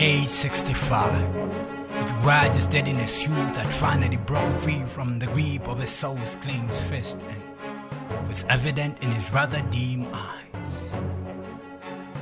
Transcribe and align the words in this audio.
Age 0.00 0.28
65. 0.28 1.34
With 1.34 2.16
grudge 2.18 2.52
steadiness, 2.52 3.26
youth 3.26 3.54
that 3.54 3.72
finally 3.72 4.16
broke 4.16 4.52
free 4.52 4.84
from 4.86 5.18
the 5.18 5.26
grip 5.26 5.66
of 5.66 5.80
his 5.80 5.90
soul's 5.90 6.36
clenched 6.36 6.80
fist 6.82 7.20
and 7.28 8.28
was 8.28 8.44
evident 8.48 9.02
in 9.02 9.10
his 9.10 9.32
rather 9.32 9.60
dim 9.70 10.06
eyes. 10.12 10.94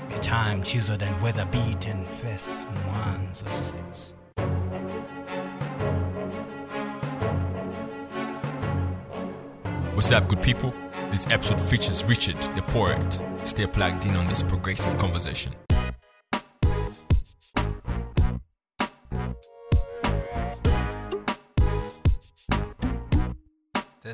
A 0.08 0.18
time 0.20 0.62
chiseled 0.62 1.02
and 1.02 1.20
weather 1.20 1.44
beaten 1.52 2.02
face 2.06 2.64
once 2.86 3.44
sits. 3.46 4.14
What's 9.92 10.10
up, 10.12 10.28
good 10.28 10.40
people? 10.40 10.72
This 11.10 11.26
episode 11.26 11.60
features 11.60 12.02
Richard, 12.04 12.38
the 12.56 12.62
poet. 12.62 13.20
Stay 13.44 13.66
plugged 13.66 14.06
in 14.06 14.16
on 14.16 14.28
this 14.28 14.42
progressive 14.42 14.96
conversation. 14.96 15.52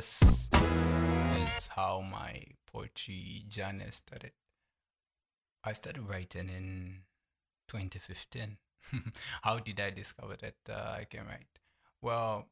This 0.02 0.20
is 0.20 1.68
how 1.68 2.00
my 2.00 2.42
poetry 2.66 3.44
journey 3.46 3.84
started. 3.90 4.32
I 5.62 5.74
started 5.74 6.08
writing 6.08 6.48
in 6.48 7.02
2015. 7.68 8.56
how 9.42 9.60
did 9.60 9.78
I 9.78 9.90
discover 9.90 10.34
that 10.40 10.56
uh, 10.68 10.96
I 10.98 11.04
can 11.08 11.26
write? 11.26 11.60
Well, 12.00 12.48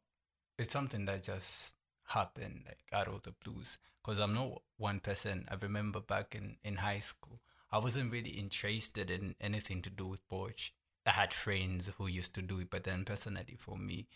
it's 0.61 0.73
something 0.73 1.07
that 1.07 1.25
just 1.25 1.75
happened 2.05 2.67
like 2.67 2.85
out 2.93 3.09
of 3.09 3.23
the 3.23 3.33
blues 3.45 3.79
because 4.03 4.19
i'm 4.19 4.35
not 4.35 4.63
one 4.79 4.99
person 4.99 5.47
i 5.49 5.55
remember 5.63 6.01
back 6.01 6.35
in 6.35 6.57
in 6.65 6.77
high 6.77 6.99
school 6.99 7.39
i 7.71 7.79
wasn't 7.79 8.11
really 8.11 8.31
interested 8.31 9.13
in 9.13 9.37
anything 9.41 9.81
to 9.81 9.91
do 9.91 10.09
with 10.09 10.29
poetry 10.29 10.73
i 11.07 11.11
had 11.11 11.33
friends 11.33 11.89
who 11.99 12.09
used 12.09 12.35
to 12.35 12.43
do 12.43 12.59
it 12.59 12.69
but 12.69 12.83
then 12.83 13.05
personally 13.05 13.57
for 13.57 13.79
me 13.79 14.09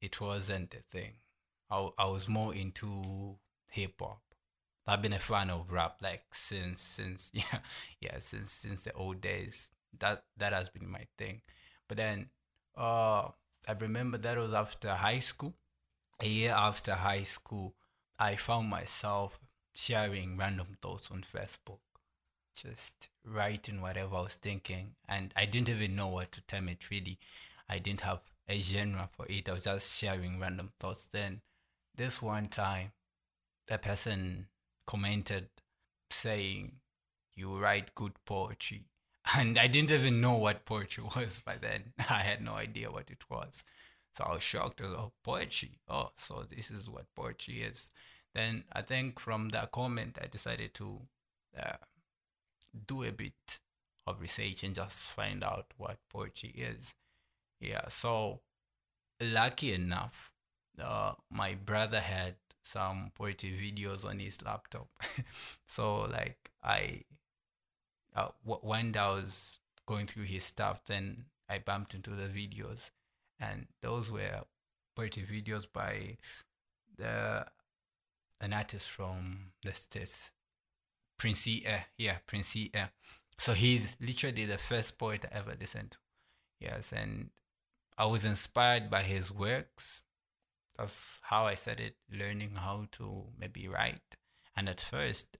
it 0.00 0.22
wasn't 0.22 0.72
a 0.72 0.78
thing 0.78 1.12
i, 1.70 1.88
I 1.98 2.06
was 2.06 2.28
more 2.28 2.54
into 2.54 3.36
hip-hop 3.68 4.20
i've 4.86 5.02
been 5.02 5.12
a 5.12 5.18
fan 5.18 5.50
of 5.50 5.70
rap 5.70 5.96
like 6.02 6.22
since 6.32 6.80
since 6.80 7.30
yeah 7.34 7.58
yeah 8.00 8.16
since 8.18 8.50
since 8.50 8.82
the 8.82 8.92
old 8.92 9.20
days 9.20 9.70
that 9.98 10.24
that 10.36 10.52
has 10.52 10.68
been 10.68 10.90
my 10.90 11.06
thing 11.16 11.40
but 11.88 11.96
then 11.96 12.28
uh 12.76 13.28
i 13.68 13.72
remember 13.78 14.18
that 14.18 14.36
was 14.36 14.52
after 14.52 14.90
high 14.94 15.18
school 15.18 15.54
a 16.20 16.26
year 16.26 16.52
after 16.52 16.92
high 16.94 17.22
school, 17.22 17.74
I 18.18 18.36
found 18.36 18.68
myself 18.70 19.40
sharing 19.74 20.36
random 20.36 20.76
thoughts 20.80 21.10
on 21.10 21.22
Facebook, 21.22 21.78
just 22.54 23.08
writing 23.24 23.80
whatever 23.80 24.16
I 24.16 24.22
was 24.22 24.36
thinking. 24.36 24.94
And 25.08 25.32
I 25.36 25.46
didn't 25.46 25.68
even 25.70 25.96
know 25.96 26.08
what 26.08 26.32
to 26.32 26.40
term 26.42 26.68
it 26.68 26.90
really. 26.90 27.18
I 27.68 27.78
didn't 27.78 28.02
have 28.02 28.20
a 28.48 28.58
genre 28.60 29.08
for 29.12 29.26
it. 29.28 29.48
I 29.48 29.52
was 29.54 29.64
just 29.64 29.98
sharing 29.98 30.38
random 30.40 30.72
thoughts. 30.78 31.06
Then, 31.06 31.40
this 31.96 32.20
one 32.22 32.46
time, 32.48 32.92
the 33.68 33.78
person 33.78 34.46
commented 34.86 35.48
saying, 36.10 36.76
You 37.36 37.58
write 37.58 37.94
good 37.94 38.12
poetry. 38.24 38.84
And 39.38 39.58
I 39.58 39.68
didn't 39.68 39.90
even 39.90 40.20
know 40.20 40.36
what 40.36 40.66
poetry 40.66 41.04
was 41.16 41.40
by 41.40 41.56
then. 41.56 41.94
I 42.10 42.22
had 42.22 42.42
no 42.42 42.54
idea 42.54 42.90
what 42.90 43.10
it 43.10 43.24
was. 43.30 43.64
So 44.12 44.24
I 44.24 44.34
was 44.34 44.42
shocked. 44.42 44.80
Oh, 44.82 45.12
poetry. 45.22 45.78
Oh, 45.88 46.10
so 46.16 46.44
this 46.48 46.70
is 46.70 46.88
what 46.90 47.06
poetry 47.16 47.62
is. 47.62 47.90
Then 48.34 48.64
I 48.72 48.82
think 48.82 49.18
from 49.18 49.48
that 49.50 49.72
comment, 49.72 50.18
I 50.22 50.26
decided 50.26 50.74
to 50.74 51.00
uh, 51.58 51.76
do 52.86 53.02
a 53.04 53.12
bit 53.12 53.60
of 54.06 54.20
research 54.20 54.62
and 54.62 54.74
just 54.74 55.02
find 55.02 55.42
out 55.42 55.66
what 55.76 55.98
poetry 56.10 56.50
is. 56.50 56.94
Yeah, 57.60 57.88
so 57.88 58.40
lucky 59.20 59.72
enough, 59.72 60.32
uh, 60.82 61.12
my 61.30 61.54
brother 61.54 62.00
had 62.00 62.36
some 62.62 63.12
poetry 63.14 63.50
videos 63.50 64.04
on 64.04 64.18
his 64.18 64.42
laptop. 64.44 64.88
so 65.66 66.02
like 66.02 66.50
I, 66.62 67.02
uh, 68.16 68.28
when 68.44 68.96
I 68.96 69.08
was 69.08 69.58
going 69.86 70.06
through 70.06 70.24
his 70.24 70.44
stuff, 70.44 70.84
then 70.86 71.26
I 71.48 71.58
bumped 71.58 71.94
into 71.94 72.10
the 72.10 72.28
videos 72.28 72.90
and 73.40 73.66
those 73.82 74.10
were 74.10 74.42
poetry 74.96 75.24
videos 75.24 75.66
by 75.70 76.16
the 76.96 77.46
an 78.40 78.52
artist 78.52 78.90
from 78.90 79.52
the 79.64 79.72
states, 79.72 80.30
Prince 81.18 81.46
Ea. 81.48 81.86
Yeah, 81.96 82.18
Prince 82.26 82.54
Ea. 82.56 82.70
So 83.38 83.52
he's 83.52 83.96
literally 84.00 84.44
the 84.44 84.58
first 84.58 84.98
poet 84.98 85.24
I 85.24 85.38
ever 85.38 85.54
listened 85.58 85.92
to. 85.92 85.98
Yes, 86.60 86.92
and 86.92 87.30
I 87.98 88.06
was 88.06 88.24
inspired 88.24 88.90
by 88.90 89.02
his 89.02 89.32
works. 89.32 90.04
That's 90.76 91.20
how 91.22 91.46
I 91.46 91.54
started 91.54 91.94
learning 92.12 92.56
how 92.56 92.86
to 92.92 93.26
maybe 93.38 93.68
write. 93.68 94.16
And 94.56 94.68
at 94.68 94.80
first, 94.80 95.38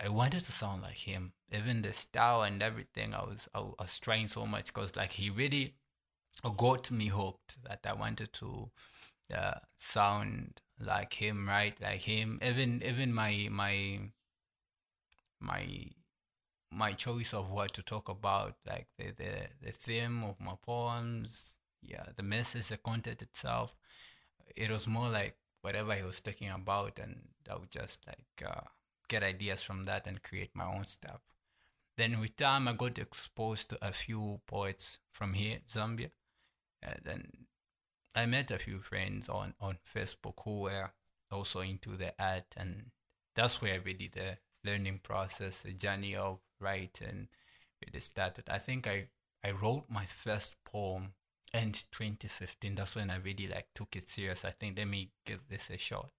I 0.00 0.08
wanted 0.08 0.44
to 0.44 0.52
sound 0.52 0.82
like 0.82 0.98
him. 0.98 1.32
Even 1.52 1.82
the 1.82 1.92
style 1.92 2.42
and 2.42 2.62
everything, 2.62 3.14
I 3.14 3.22
was 3.22 3.48
I 3.54 3.60
was 3.60 3.98
trying 3.98 4.28
so 4.28 4.46
much 4.46 4.66
because 4.66 4.96
like 4.96 5.12
he 5.12 5.30
really 5.30 5.74
got 6.56 6.90
me 6.90 7.08
hooked 7.08 7.62
that 7.64 7.86
I 7.86 7.92
wanted 7.94 8.32
to 8.34 8.70
uh, 9.34 9.54
sound 9.76 10.60
like 10.80 11.14
him, 11.14 11.48
right? 11.48 11.74
Like 11.80 12.02
him. 12.02 12.38
Even 12.42 12.82
even 12.84 13.14
my 13.14 13.48
my 13.50 14.10
my 15.40 15.66
my 16.70 16.92
choice 16.92 17.32
of 17.32 17.50
what 17.50 17.72
to 17.74 17.82
talk 17.82 18.08
about, 18.08 18.56
like 18.66 18.88
the 18.98 19.12
the, 19.12 19.48
the 19.62 19.72
theme 19.72 20.24
of 20.24 20.40
my 20.40 20.54
poems, 20.60 21.54
yeah, 21.86 22.04
the 22.16 22.22
message, 22.22 22.68
the 22.68 22.76
content 22.76 23.22
itself. 23.22 23.76
It 24.54 24.70
was 24.70 24.86
more 24.86 25.08
like 25.08 25.36
whatever 25.62 25.94
he 25.94 26.02
was 26.02 26.20
talking 26.20 26.50
about, 26.50 26.98
and 26.98 27.28
I 27.50 27.56
would 27.56 27.70
just 27.70 28.06
like 28.06 28.48
uh, 28.48 28.62
get 29.08 29.22
ideas 29.22 29.62
from 29.62 29.84
that 29.84 30.06
and 30.06 30.22
create 30.22 30.50
my 30.54 30.66
own 30.66 30.86
stuff. 30.86 31.20
Then 31.96 32.20
with 32.20 32.36
time, 32.36 32.68
I 32.68 32.74
got 32.74 32.98
exposed 32.98 33.70
to 33.70 33.78
a 33.80 33.92
few 33.92 34.40
poets 34.46 34.98
from 35.12 35.32
here, 35.34 35.58
Zambia 35.66 36.10
and 36.86 37.00
then 37.04 37.28
I 38.14 38.26
met 38.26 38.50
a 38.50 38.58
few 38.58 38.80
friends 38.80 39.28
on, 39.28 39.54
on 39.60 39.78
Facebook 39.94 40.34
who 40.44 40.62
were 40.62 40.90
also 41.30 41.60
into 41.60 41.96
the 41.96 42.14
art, 42.18 42.54
and 42.56 42.90
that's 43.34 43.60
where 43.60 43.80
really 43.80 44.10
the 44.12 44.38
learning 44.64 45.00
process, 45.02 45.62
the 45.62 45.72
journey 45.72 46.14
of 46.16 46.38
writing 46.60 47.28
really 47.84 48.00
started. 48.00 48.48
I 48.48 48.58
think 48.58 48.86
I, 48.86 49.08
I 49.44 49.50
wrote 49.50 49.84
my 49.88 50.06
first 50.06 50.56
poem 50.64 51.12
in 51.54 51.72
2015. 51.72 52.74
That's 52.74 52.96
when 52.96 53.10
I 53.10 53.16
really 53.16 53.48
like 53.48 53.68
took 53.74 53.96
it 53.96 54.08
serious. 54.08 54.44
I 54.44 54.50
think 54.50 54.78
let 54.78 54.88
me 54.88 55.10
give 55.24 55.48
this 55.48 55.70
a 55.70 55.78
shot, 55.78 56.10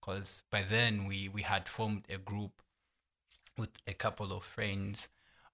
because 0.00 0.42
by 0.50 0.62
then 0.62 1.06
we 1.06 1.28
we 1.28 1.42
had 1.42 1.68
formed 1.68 2.04
a 2.08 2.18
group 2.18 2.62
with 3.56 3.70
a 3.86 3.94
couple 3.94 4.32
of 4.32 4.44
friends 4.44 5.08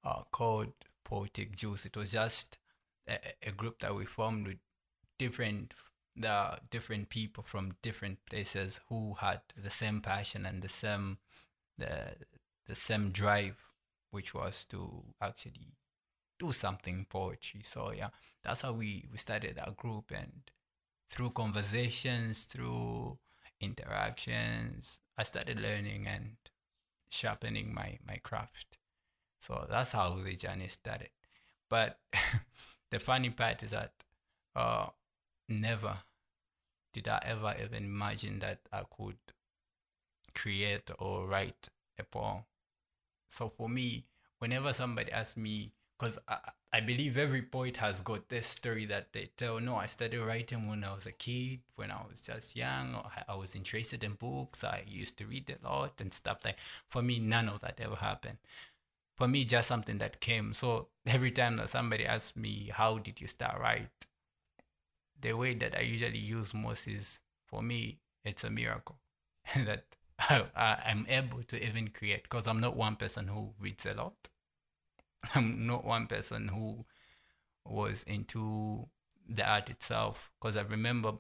uh, 0.05 0.23
called 0.31 0.73
Poetic 1.05 1.57
Juice. 1.57 1.87
It 1.87 1.97
was 1.97 2.13
just 2.13 2.59
a, 3.09 3.19
a 3.47 3.53
group 3.53 3.81
that 3.81 3.95
we 3.95 4.05
formed 4.05 4.47
with 4.47 4.59
different 5.19 5.75
the 6.17 6.59
different 6.71 7.09
people 7.09 7.43
from 7.43 7.77
different 7.83 8.19
places 8.27 8.81
who 8.89 9.15
had 9.15 9.41
the 9.57 9.71
same 9.71 10.01
passion 10.01 10.47
and 10.47 10.63
the 10.63 10.69
same 10.69 11.19
the 11.77 12.15
the 12.67 12.75
same 12.75 13.11
drive 13.11 13.57
which 14.11 14.33
was 14.33 14.65
to 14.67 15.03
actually 15.21 15.77
do 16.39 16.53
something 16.53 17.07
poetry. 17.09 17.61
So 17.63 17.93
yeah 17.93 18.11
that's 18.43 18.63
how 18.63 18.73
we 18.73 19.07
we 19.11 19.19
started 19.19 19.59
our 19.59 19.73
group 19.73 20.11
and 20.11 20.33
through 21.09 21.31
conversations 21.31 22.45
through 22.45 23.19
interactions 23.61 24.99
i 25.19 25.23
started 25.23 25.59
learning 25.61 26.07
and 26.07 26.37
sharpening 27.11 27.73
my 27.73 27.99
my 28.07 28.17
craft. 28.17 28.79
So 29.41 29.67
that's 29.71 29.93
how 29.93 30.11
the 30.17 30.35
journey 30.37 30.69
started. 30.69 31.11
But 31.69 31.99
the 32.91 32.99
funny 32.99 33.31
part 33.31 33.63
is 33.63 33.71
that 33.71 33.93
uh, 34.57 34.87
never 35.49 35.95
did 36.93 37.09
I 37.09 37.21
ever 37.27 37.55
even 37.63 37.85
imagine 37.85 38.39
that 38.41 38.61
I 38.73 38.83
could 38.97 39.17
create 40.35 40.91
or 40.99 41.27
write 41.27 41.69
a 41.99 42.05
poem. 42.05 42.45
So 43.29 43.49
for 43.49 43.69
me, 43.69 44.07
whenever 44.39 44.73
somebody 44.73 45.13
asks 45.13 45.37
me, 45.37 45.73
because 45.99 46.19
I, 46.29 46.39
I 46.73 46.81
believe 46.81 47.17
every 47.17 47.43
poet 47.43 47.77
has 47.79 48.01
got 48.01 48.29
this 48.29 48.47
story 48.47 48.85
that 48.87 49.13
they 49.13 49.31
tell. 49.37 49.61
No, 49.61 49.77
I 49.77 49.87
started 49.87 50.21
writing 50.21 50.69
when 50.69 50.83
I 50.85 50.95
was 50.95 51.07
a 51.07 51.13
kid, 51.13 51.61
when 51.77 51.91
I 51.91 52.01
was 52.11 52.21
just 52.21 52.57
young. 52.57 53.01
I 53.29 53.35
was 53.35 53.55
interested 53.55 54.03
in 54.03 54.15
books. 54.15 54.65
I 54.65 54.85
used 54.87 55.17
to 55.19 55.27
read 55.27 55.51
a 55.51 55.67
lot 55.67 56.01
and 56.01 56.13
stuff 56.13 56.39
like. 56.45 56.59
For 56.59 57.03
me, 57.03 57.19
none 57.19 57.49
of 57.49 57.61
that 57.61 57.81
ever 57.81 57.97
happened 57.97 58.39
for 59.17 59.29
me 59.29 59.45
just 59.45 59.69
something 59.69 59.99
that 59.99 60.21
came 60.21 60.53
so 60.53 60.89
every 61.07 61.31
time 61.31 61.57
that 61.57 61.69
somebody 61.69 62.05
asks 62.07 62.37
me 62.37 62.71
how 62.73 62.99
did 62.99 63.21
you 63.21 63.27
start 63.27 63.59
write 63.61 63.89
the 65.21 65.33
way 65.33 65.55
that 65.55 65.77
i 65.77 65.81
usually 65.81 66.19
use 66.19 66.53
most 66.53 66.89
is 66.89 67.21
for 67.47 67.63
me 67.63 67.99
it's 68.25 68.45
a 68.45 68.51
miracle 68.51 68.99
that 69.57 69.85
I, 70.19 70.79
i'm 70.87 71.07
able 71.09 71.43
to 71.45 71.67
even 71.67 71.89
create 71.89 72.25
because 72.25 72.47
i'm 72.47 72.61
not 72.61 72.77
one 72.77 72.97
person 72.97 73.29
who 73.29 73.51
reads 73.61 73.87
a 73.87 73.95
lot 73.95 74.15
i'm 75.35 75.67
not 75.67 75.85
one 75.85 76.07
person 76.07 76.49
who 76.49 76.85
was 77.67 78.03
into 78.05 78.87
the 79.29 79.49
art 79.49 79.71
itself 79.71 80.31
because 80.39 80.57
I 80.57 80.63
remember 80.63 81.15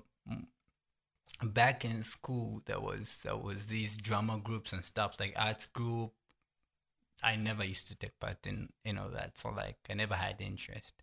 back 1.43 1.85
in 1.85 2.03
school 2.03 2.63
there 2.67 2.81
was 2.81 3.23
there 3.25 3.37
was 3.37 3.67
these 3.67 3.97
drama 3.97 4.39
groups 4.39 4.73
and 4.73 4.85
stuff 4.85 5.17
like 5.19 5.35
arts 5.37 5.67
group. 5.67 6.13
I 7.23 7.37
never 7.37 7.65
used 7.65 7.89
to 7.89 7.95
take 7.95 8.19
part 8.21 8.47
in 8.47 8.71
you 8.85 8.93
know 8.93 9.09
that 9.11 9.39
so 9.39 9.51
like 9.51 9.79
I 9.89 9.95
never 9.95 10.15
had 10.15 10.41
interest. 10.41 10.95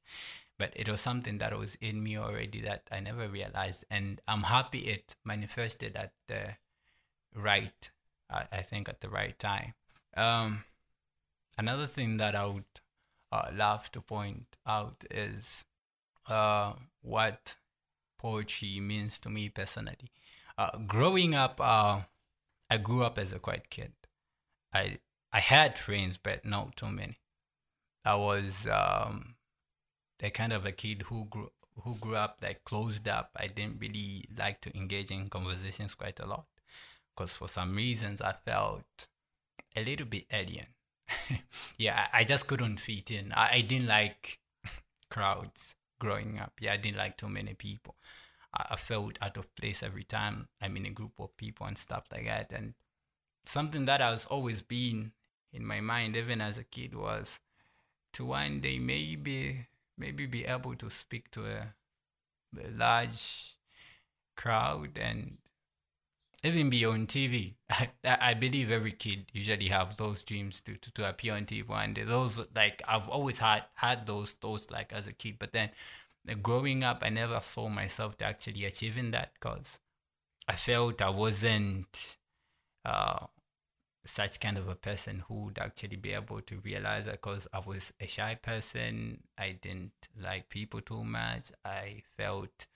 But 0.59 0.73
it 0.75 0.87
was 0.87 1.01
something 1.01 1.39
that 1.39 1.57
was 1.57 1.75
in 1.75 2.03
me 2.03 2.17
already 2.17 2.61
that 2.61 2.87
I 2.91 2.99
never 2.99 3.27
realized 3.27 3.85
and 3.89 4.21
I'm 4.27 4.43
happy 4.43 4.79
it 4.79 5.15
manifested 5.25 5.95
at 5.95 6.13
the 6.27 6.55
right 7.35 7.89
I, 8.29 8.45
I 8.51 8.61
think 8.61 8.89
at 8.89 9.01
the 9.01 9.09
right 9.09 9.37
time. 9.39 9.73
Um 10.15 10.65
another 11.57 11.87
thing 11.87 12.17
that 12.17 12.35
I 12.35 12.45
would 12.45 12.65
uh, 13.31 13.49
love 13.53 13.91
to 13.91 14.01
point 14.01 14.57
out 14.65 15.05
is 15.09 15.65
uh, 16.29 16.73
what 17.01 17.55
poetry 18.17 18.79
means 18.79 19.19
to 19.19 19.29
me 19.29 19.49
personally. 19.49 20.11
Uh, 20.57 20.77
growing 20.85 21.33
up, 21.33 21.59
uh, 21.59 22.01
I 22.69 22.77
grew 22.77 23.03
up 23.03 23.17
as 23.17 23.33
a 23.33 23.39
quiet 23.39 23.69
kid. 23.69 23.93
I 24.73 24.99
I 25.33 25.39
had 25.39 25.77
friends, 25.77 26.17
but 26.17 26.45
not 26.45 26.75
too 26.75 26.87
many. 26.87 27.15
I 28.03 28.15
was 28.15 28.67
um, 28.67 29.35
the 30.19 30.29
kind 30.29 30.53
of 30.53 30.65
a 30.65 30.71
kid 30.71 31.03
who 31.03 31.25
grew 31.25 31.49
who 31.83 31.95
grew 31.95 32.15
up 32.15 32.39
like 32.43 32.63
closed 32.63 33.07
up. 33.07 33.31
I 33.35 33.47
didn't 33.47 33.79
really 33.79 34.25
like 34.37 34.61
to 34.61 34.77
engage 34.77 35.09
in 35.09 35.29
conversations 35.29 35.95
quite 35.95 36.19
a 36.19 36.25
lot, 36.25 36.45
because 37.15 37.33
for 37.33 37.47
some 37.47 37.75
reasons 37.75 38.21
I 38.21 38.33
felt 38.33 39.07
a 39.75 39.83
little 39.83 40.05
bit 40.05 40.25
alien. 40.31 40.67
yeah, 41.77 42.07
I, 42.13 42.23
just 42.23 42.47
couldn't 42.47 42.79
fit 42.79 43.11
in. 43.11 43.33
I, 43.33 43.55
I 43.55 43.61
didn't 43.61 43.87
like 43.87 44.39
crowds 45.09 45.75
growing 45.99 46.39
up. 46.39 46.53
Yeah, 46.59 46.73
I 46.73 46.77
didn't 46.77 46.97
like 46.97 47.17
too 47.17 47.29
many 47.29 47.53
people. 47.53 47.95
I, 48.53 48.67
I 48.71 48.75
felt 48.75 49.17
out 49.21 49.37
of 49.37 49.53
place 49.55 49.83
every 49.83 50.03
time 50.03 50.47
I'm 50.61 50.77
in 50.77 50.85
a 50.85 50.91
group 50.91 51.19
of 51.19 51.35
people 51.37 51.67
and 51.67 51.77
stuff 51.77 52.05
like 52.11 52.25
that. 52.25 52.51
And 52.53 52.73
something 53.45 53.85
that 53.85 54.01
has 54.01 54.25
always 54.25 54.61
been 54.61 55.11
in 55.53 55.65
my 55.65 55.81
mind, 55.81 56.15
even 56.15 56.41
as 56.41 56.57
a 56.57 56.63
kid, 56.63 56.95
was 56.95 57.39
to 58.13 58.25
one 58.25 58.59
day 58.59 58.77
maybe 58.79 59.67
maybe 59.97 60.25
be 60.25 60.45
able 60.45 60.75
to 60.75 60.89
speak 60.89 61.29
to 61.31 61.45
a, 61.45 61.75
a 62.59 62.71
large 62.75 63.55
crowd 64.35 64.97
and 64.97 65.37
even 66.43 66.69
be 66.69 66.85
on 66.85 67.05
TV. 67.07 67.55
I, 67.69 67.89
I 68.03 68.33
believe 68.33 68.71
every 68.71 68.91
kid 68.91 69.25
usually 69.33 69.67
have 69.69 69.97
those 69.97 70.23
dreams 70.23 70.61
to, 70.61 70.75
to, 70.75 70.93
to 70.93 71.09
appear 71.09 71.33
on 71.35 71.45
TV 71.45 71.65
and. 71.69 71.95
Those 71.95 72.41
like 72.55 72.81
I've 72.87 73.07
always 73.07 73.39
had 73.39 73.63
had 73.75 74.05
those 74.05 74.33
thoughts 74.33 74.71
like 74.71 74.93
as 74.93 75.07
a 75.07 75.11
kid, 75.11 75.35
but 75.39 75.53
then 75.53 75.69
growing 76.41 76.83
up, 76.83 77.01
I 77.03 77.09
never 77.09 77.39
saw 77.39 77.69
myself 77.69 78.17
to 78.19 78.25
actually 78.25 78.65
achieving 78.65 79.11
that 79.11 79.33
because 79.33 79.79
I 80.47 80.53
felt 80.53 81.01
I 81.01 81.09
wasn't 81.09 82.17
uh, 82.85 83.25
such 84.05 84.39
kind 84.39 84.57
of 84.57 84.67
a 84.67 84.75
person 84.75 85.23
who 85.27 85.45
would 85.45 85.59
actually 85.59 85.95
be 85.95 86.13
able 86.13 86.41
to 86.41 86.57
realize 86.63 87.05
that 87.05 87.21
because 87.21 87.47
I 87.53 87.59
was 87.59 87.93
a 87.99 88.07
shy 88.07 88.35
person. 88.41 89.23
I 89.37 89.57
didn't 89.61 89.91
like 90.19 90.49
people 90.49 90.81
too 90.81 91.03
much. 91.03 91.51
I 91.63 92.03
felt 92.17 92.67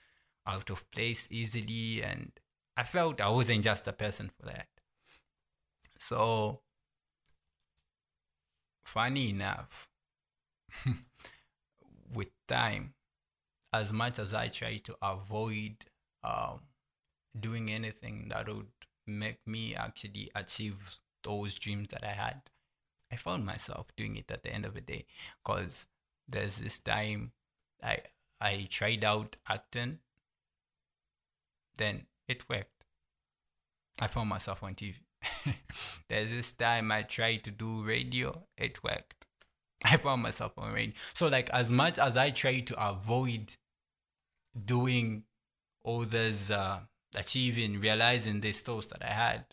out 0.48 0.70
of 0.70 0.90
place 0.92 1.28
easily 1.32 2.04
and 2.04 2.32
I 2.78 2.84
felt 2.84 3.20
I 3.20 3.30
wasn't 3.30 3.64
just 3.66 3.88
a 3.88 3.92
person 3.94 4.30
for 4.30 4.46
that. 4.46 4.68
So, 5.98 6.62
funny 8.86 9.30
enough, 9.30 9.90
with 12.14 12.32
time, 12.48 12.94
as 13.74 13.92
much 13.94 14.20
as 14.20 14.34
I 14.34 14.48
try 14.48 14.78
to 14.78 14.96
avoid 15.02 15.78
um, 16.24 16.62
doing 17.40 17.72
anything 17.72 18.30
that 18.30 18.48
would 18.48 18.68
make 19.08 19.40
me 19.48 19.76
actually 19.76 20.32
achieve 20.36 20.98
those 21.24 21.56
dreams 21.56 21.90
that 21.90 22.04
I 22.04 22.14
had, 22.14 22.42
I 23.12 23.16
found 23.18 23.46
myself 23.46 23.88
doing 23.98 24.16
it 24.18 24.32
at 24.32 24.44
the 24.44 24.54
end 24.54 24.66
of 24.66 24.74
the 24.76 24.82
day. 24.82 25.06
Because 25.44 25.88
there's 26.28 26.60
this 26.60 26.80
time 26.80 27.34
I 27.84 28.00
I 28.42 28.68
tried 28.70 29.04
out 29.04 29.38
acting, 29.50 30.00
then 31.78 32.06
it 32.28 32.48
worked. 32.50 32.86
I 34.00 34.08
found 34.08 34.30
myself 34.30 34.64
on 34.64 34.76
TV. 34.76 34.96
There's 36.10 36.32
this 36.32 36.54
time 36.54 36.92
I 36.92 37.04
tried 37.04 37.44
to 37.46 37.52
do 37.52 37.84
radio, 37.84 38.44
it 38.58 38.84
worked. 38.84 39.26
I 39.86 39.98
found 39.98 40.22
myself 40.22 40.54
on 40.58 40.74
radio. 40.74 40.94
So, 41.14 41.28
like, 41.28 41.50
as 41.52 41.72
much 41.72 42.00
as 42.00 42.18
I 42.18 42.30
try 42.32 42.60
to 42.60 42.90
avoid 42.90 43.56
doing 44.66 45.24
all 45.84 46.02
this, 46.02 46.52
uh, 46.52 46.82
achieving, 47.16 47.80
realizing 47.80 48.42
these 48.42 48.62
thoughts 48.62 48.88
that 48.88 49.04
I 49.04 49.14
had, 49.14 49.46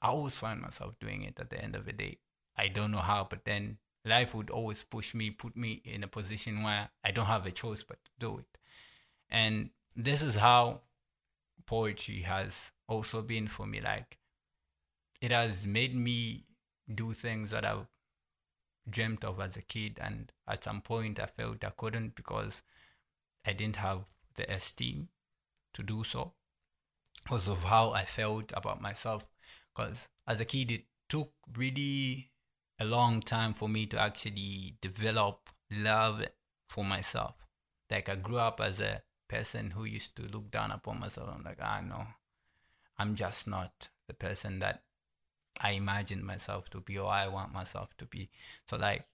I 0.00 0.08
always 0.08 0.36
find 0.36 0.60
myself 0.60 0.98
doing 1.00 1.22
it 1.22 1.38
at 1.38 1.50
the 1.50 1.62
end 1.62 1.76
of 1.76 1.86
the 1.86 1.92
day. 1.92 2.18
I 2.56 2.68
don't 2.68 2.90
know 2.90 2.98
how, 2.98 3.26
but 3.28 3.44
then 3.44 3.78
life 4.04 4.34
would 4.34 4.50
always 4.50 4.82
push 4.82 5.14
me, 5.14 5.30
put 5.30 5.56
me 5.56 5.80
in 5.84 6.02
a 6.02 6.08
position 6.08 6.62
where 6.62 6.90
I 7.04 7.12
don't 7.12 7.26
have 7.26 7.46
a 7.46 7.52
choice 7.52 7.82
but 7.82 7.98
to 8.04 8.10
do 8.18 8.38
it. 8.38 8.58
And 9.30 9.70
this 9.94 10.22
is 10.22 10.36
how 10.36 10.82
poetry 11.66 12.20
has 12.22 12.72
also 12.88 13.22
been 13.22 13.46
for 13.48 13.66
me. 13.66 13.80
Like, 13.80 14.18
it 15.20 15.30
has 15.30 15.66
made 15.66 15.94
me 15.94 16.44
do 16.92 17.12
things 17.12 17.50
that 17.50 17.64
I've 17.64 17.86
dreamt 18.88 19.24
of 19.24 19.40
as 19.40 19.56
a 19.56 19.62
kid. 19.62 19.98
And 20.00 20.32
at 20.46 20.64
some 20.64 20.80
point, 20.80 21.20
I 21.20 21.26
felt 21.26 21.64
I 21.64 21.70
couldn't 21.70 22.14
because 22.14 22.62
I 23.46 23.52
didn't 23.52 23.76
have 23.76 24.04
the 24.34 24.50
esteem 24.52 25.08
to 25.74 25.82
do 25.82 26.04
so 26.04 26.32
because 27.22 27.48
of 27.48 27.64
how 27.64 27.90
I 27.90 28.04
felt 28.04 28.52
about 28.54 28.80
myself. 28.80 29.26
Because 29.74 30.08
as 30.26 30.40
a 30.40 30.44
kid, 30.44 30.70
it 30.70 30.84
took 31.08 31.32
really 31.56 32.30
a 32.78 32.84
long 32.84 33.20
time 33.20 33.52
for 33.52 33.68
me 33.68 33.86
to 33.86 34.00
actually 34.00 34.74
develop 34.80 35.48
love 35.70 36.24
for 36.68 36.84
myself. 36.84 37.34
Like 37.90 38.08
I 38.08 38.16
grew 38.16 38.38
up 38.38 38.60
as 38.60 38.80
a 38.80 39.02
person 39.32 39.70
who 39.70 39.84
used 39.84 40.14
to 40.16 40.22
look 40.22 40.50
down 40.50 40.70
upon 40.70 41.00
myself. 41.00 41.30
I'm 41.34 41.42
like, 41.42 41.58
ah, 41.62 41.80
no, 41.86 42.06
I'm 42.98 43.14
just 43.14 43.48
not 43.48 43.88
the 44.06 44.12
person 44.12 44.58
that 44.58 44.82
I 45.60 45.70
imagined 45.70 46.22
myself 46.22 46.68
to 46.70 46.80
be 46.80 46.98
or 46.98 47.10
I 47.10 47.28
want 47.28 47.52
myself 47.52 47.96
to 47.96 48.04
be. 48.04 48.28
So, 48.66 48.76
like, 48.76 49.06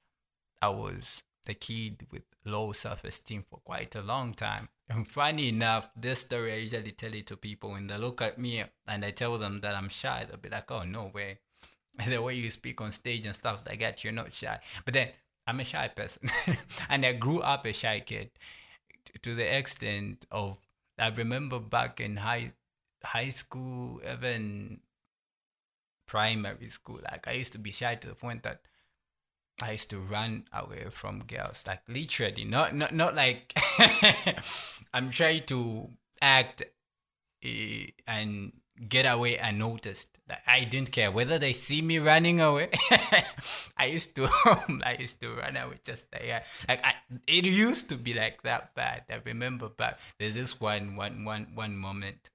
I 0.60 0.70
was 0.70 1.22
the 1.46 1.54
kid 1.54 2.06
with 2.10 2.22
low 2.44 2.72
self 2.72 3.04
esteem 3.04 3.44
for 3.48 3.60
quite 3.60 3.94
a 3.94 4.02
long 4.02 4.34
time. 4.34 4.68
And 4.90 5.06
funny 5.06 5.50
enough, 5.50 5.90
this 5.94 6.20
story 6.20 6.54
I 6.54 6.56
usually 6.56 6.92
tell 6.92 7.14
it 7.14 7.26
to 7.26 7.36
people 7.36 7.72
when 7.72 7.88
they 7.88 7.98
look 7.98 8.22
at 8.22 8.38
me 8.38 8.64
and 8.86 9.04
I 9.04 9.10
tell 9.10 9.36
them 9.36 9.60
that 9.60 9.74
I'm 9.74 9.90
shy, 9.90 10.24
they'll 10.26 10.38
be 10.38 10.48
like, 10.48 10.70
oh, 10.70 10.84
no 10.84 11.10
way. 11.14 11.40
the 12.08 12.22
way 12.22 12.36
you 12.36 12.50
speak 12.50 12.80
on 12.80 12.90
stage 12.90 13.26
and 13.26 13.34
stuff 13.34 13.64
like 13.68 13.80
that, 13.80 14.02
you're 14.02 14.14
not 14.14 14.32
shy. 14.32 14.58
But 14.86 14.94
then 14.94 15.08
I'm 15.46 15.60
a 15.60 15.64
shy 15.64 15.88
person. 15.88 16.30
and 16.88 17.04
I 17.04 17.12
grew 17.12 17.40
up 17.40 17.66
a 17.66 17.72
shy 17.74 18.00
kid 18.00 18.30
to 19.22 19.34
the 19.34 19.56
extent 19.58 20.26
of 20.30 20.58
I 20.98 21.08
remember 21.08 21.60
back 21.60 22.00
in 22.00 22.16
high 22.16 22.52
high 23.04 23.30
school, 23.30 24.00
even 24.04 24.80
primary 26.06 26.70
school, 26.70 27.00
like 27.10 27.28
I 27.28 27.32
used 27.32 27.52
to 27.52 27.58
be 27.58 27.70
shy 27.70 27.94
to 27.94 28.08
the 28.08 28.14
point 28.14 28.42
that 28.42 28.62
I 29.62 29.72
used 29.72 29.90
to 29.90 29.98
run 29.98 30.44
away 30.52 30.86
from 30.90 31.24
girls, 31.24 31.64
like 31.66 31.82
literally, 31.88 32.44
not 32.44 32.74
not 32.74 32.92
not 32.92 33.14
like 33.14 33.52
I'm 34.94 35.10
trying 35.10 35.42
to 35.46 35.90
act 36.20 36.62
uh, 37.44 37.48
and 38.06 38.52
get 38.88 39.04
away 39.04 39.36
unnoticed. 39.36 40.18
I 40.46 40.64
didn't 40.64 40.92
care 40.92 41.10
whether 41.10 41.38
they 41.38 41.52
see 41.52 41.82
me 41.82 41.98
running 41.98 42.40
away. 42.40 42.70
I 43.76 43.86
used 43.86 44.14
to 44.16 44.28
I 44.84 44.96
used 44.98 45.20
to 45.20 45.34
run 45.34 45.56
away 45.56 45.80
just 45.84 46.12
like. 46.12 46.44
Like 46.68 46.84
I, 46.84 46.94
it 47.26 47.46
used 47.46 47.88
to 47.90 47.96
be 47.96 48.14
like 48.14 48.42
that 48.42 48.74
bad. 48.74 49.04
I 49.10 49.20
remember 49.24 49.70
but 49.74 49.98
there's 50.18 50.34
this 50.34 50.60
one 50.60 50.96
one 50.96 51.24
one 51.24 51.48
one 51.54 51.76
moment. 51.76 52.30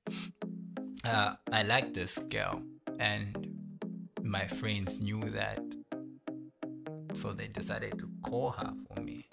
Uh 1.06 1.36
I 1.52 1.64
liked 1.64 1.94
this 1.94 2.18
girl 2.18 2.64
and 3.00 3.48
my 4.22 4.48
friends 4.48 5.00
knew 5.00 5.30
that. 5.32 5.62
So 7.14 7.32
they 7.32 7.48
decided 7.48 8.00
to 8.00 8.10
call 8.24 8.52
her 8.52 8.74
for 8.88 9.02
me. 9.02 9.28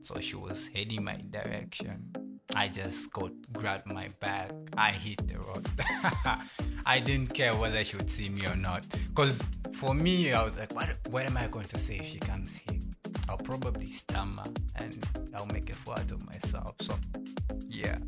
So 0.00 0.20
she 0.20 0.36
was 0.36 0.68
heading 0.68 1.02
my 1.02 1.20
direction 1.30 2.12
I 2.56 2.68
just 2.68 3.12
got 3.12 3.32
grabbed 3.52 3.86
my 3.86 4.08
bag. 4.18 4.50
I 4.78 4.90
hit 4.90 5.28
the 5.28 5.38
road. 5.38 5.66
I 6.86 7.00
didn't 7.00 7.34
care 7.34 7.54
whether 7.54 7.84
she 7.84 7.98
would 7.98 8.08
see 8.08 8.30
me 8.30 8.46
or 8.46 8.56
not. 8.56 8.86
Because 9.08 9.42
for 9.74 9.94
me, 9.94 10.32
I 10.32 10.42
was 10.42 10.58
like, 10.58 10.74
what, 10.74 10.88
what 11.10 11.26
am 11.26 11.36
I 11.36 11.48
going 11.48 11.66
to 11.66 11.78
say 11.78 11.96
if 11.96 12.06
she 12.06 12.18
comes 12.18 12.56
here? 12.56 12.80
I'll 13.28 13.36
probably 13.36 13.90
stammer 13.90 14.44
and 14.74 15.06
I'll 15.34 15.44
make 15.44 15.68
a 15.68 15.74
fool 15.74 15.92
out 15.94 16.10
of 16.10 16.24
myself. 16.24 16.76
So, 16.80 16.94
yeah, 17.68 17.98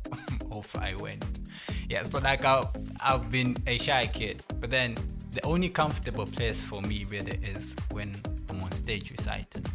off 0.50 0.76
I 0.76 0.94
went. 0.94 1.40
Yeah, 1.88 2.04
so 2.04 2.20
like 2.20 2.44
i 2.44 2.64
I've 3.04 3.28
been 3.32 3.56
a 3.66 3.76
shy 3.76 4.06
kid, 4.06 4.40
but 4.60 4.70
then 4.70 4.96
the 5.32 5.44
only 5.44 5.68
comfortable 5.68 6.26
place 6.26 6.64
for 6.64 6.80
me 6.80 7.06
really 7.10 7.38
is 7.42 7.74
when 7.90 8.14
I'm 8.48 8.62
on 8.62 8.70
stage 8.70 9.10
reciting. 9.10 9.66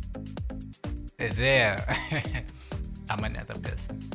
there, 1.17 1.85
I'm 3.11 3.25
another 3.25 3.55
person. 3.55 4.09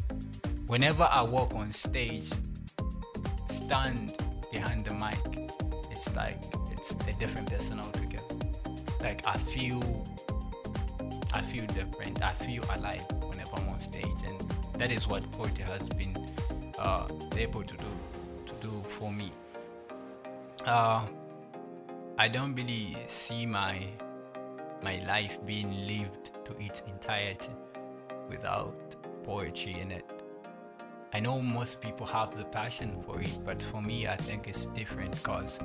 Whenever 0.69 1.03
I 1.03 1.21
walk 1.21 1.55
on 1.55 1.71
stage, 1.71 2.31
stand 3.47 4.17
behind 4.51 4.87
the 4.87 4.93
mic, 4.93 5.51
it's 5.91 6.15
like 6.17 6.43
it's 6.73 6.93
a 6.93 7.13
different 7.19 7.51
person 7.51 7.79
altogether. 7.79 8.25
Like 9.03 9.21
I 9.27 9.37
feel, 9.37 9.83
I 11.35 11.43
feel 11.43 11.67
different. 11.67 12.23
I 12.23 12.33
feel 12.33 12.65
alive 12.75 13.05
whenever 13.21 13.51
I'm 13.57 13.69
on 13.69 13.81
stage, 13.81 14.23
and 14.27 14.41
that 14.79 14.91
is 14.91 15.07
what 15.07 15.31
poetry 15.33 15.65
has 15.65 15.91
been 15.91 16.17
uh, 16.79 17.07
able 17.37 17.65
to 17.65 17.77
do 17.77 17.93
to 18.47 18.55
do 18.63 18.83
for 18.89 19.13
me. 19.13 19.31
Uh, 20.65 21.05
I 22.17 22.29
don't 22.29 22.55
really 22.55 22.97
see 23.09 23.45
my 23.45 23.87
my 24.83 25.03
life 25.07 25.39
being 25.45 25.87
lived 25.87 26.31
to 26.47 26.57
its 26.59 26.81
entirety 26.89 27.53
without 28.29 28.97
poetry 29.25 29.81
in 29.81 29.91
it. 29.91 30.05
I 31.13 31.21
know 31.21 31.41
most 31.41 31.81
people 31.81 32.07
have 32.07 32.37
the 32.37 32.45
passion 32.45 33.03
for 33.03 33.21
it, 33.21 33.39
but 33.45 33.63
for 33.63 33.81
me, 33.81 34.07
I 34.07 34.17
think 34.17 34.49
it's 34.49 34.67
different 34.67 35.13
because 35.13 35.59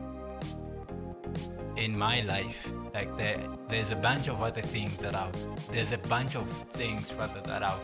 in 1.76 1.98
my 1.98 2.22
life, 2.22 2.72
like 2.94 3.16
there, 3.18 3.40
there's 3.70 3.92
a 3.92 3.96
bunch 3.96 4.28
of 4.28 4.42
other 4.42 4.62
things 4.62 4.98
that 5.02 5.16
I've, 5.16 5.72
there's 5.72 5.92
a 5.92 5.98
bunch 5.98 6.36
of 6.36 6.48
things 6.72 7.14
rather 7.14 7.42
that 7.42 7.64
I've 7.64 7.80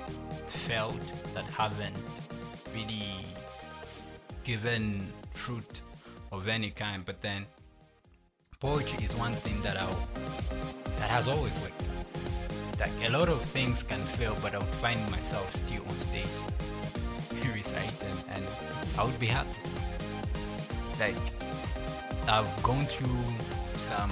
felt 0.48 1.00
that 1.34 1.46
haven't 1.46 1.96
really 2.74 3.26
given 4.44 5.12
fruit 5.34 5.82
of 6.32 6.48
any 6.48 6.70
kind, 6.70 7.04
but 7.06 7.22
then 7.22 7.46
poetry 8.60 9.04
is 9.04 9.14
one 9.16 9.34
thing 9.34 9.62
that 9.62 9.78
I 9.78 9.88
that 11.00 11.10
has 11.10 11.28
always 11.28 11.60
worked. 11.60 11.82
Like 12.80 12.92
a 13.06 13.10
lot 13.10 13.28
of 13.30 13.42
things 13.42 13.82
can 13.82 14.00
fail, 14.00 14.38
but 14.42 14.54
I 14.54 14.60
would 14.60 14.68
find 14.68 15.00
myself 15.10 15.56
still 15.56 15.82
on 15.88 15.96
stage 16.00 16.38
reciting, 17.56 18.18
and 18.30 18.44
I 18.98 19.04
would 19.04 19.20
be 19.20 19.26
happy. 19.26 19.50
Like 21.00 21.16
I've 22.30 22.64
gone 22.64 22.86
through 22.86 23.24
some 23.74 24.12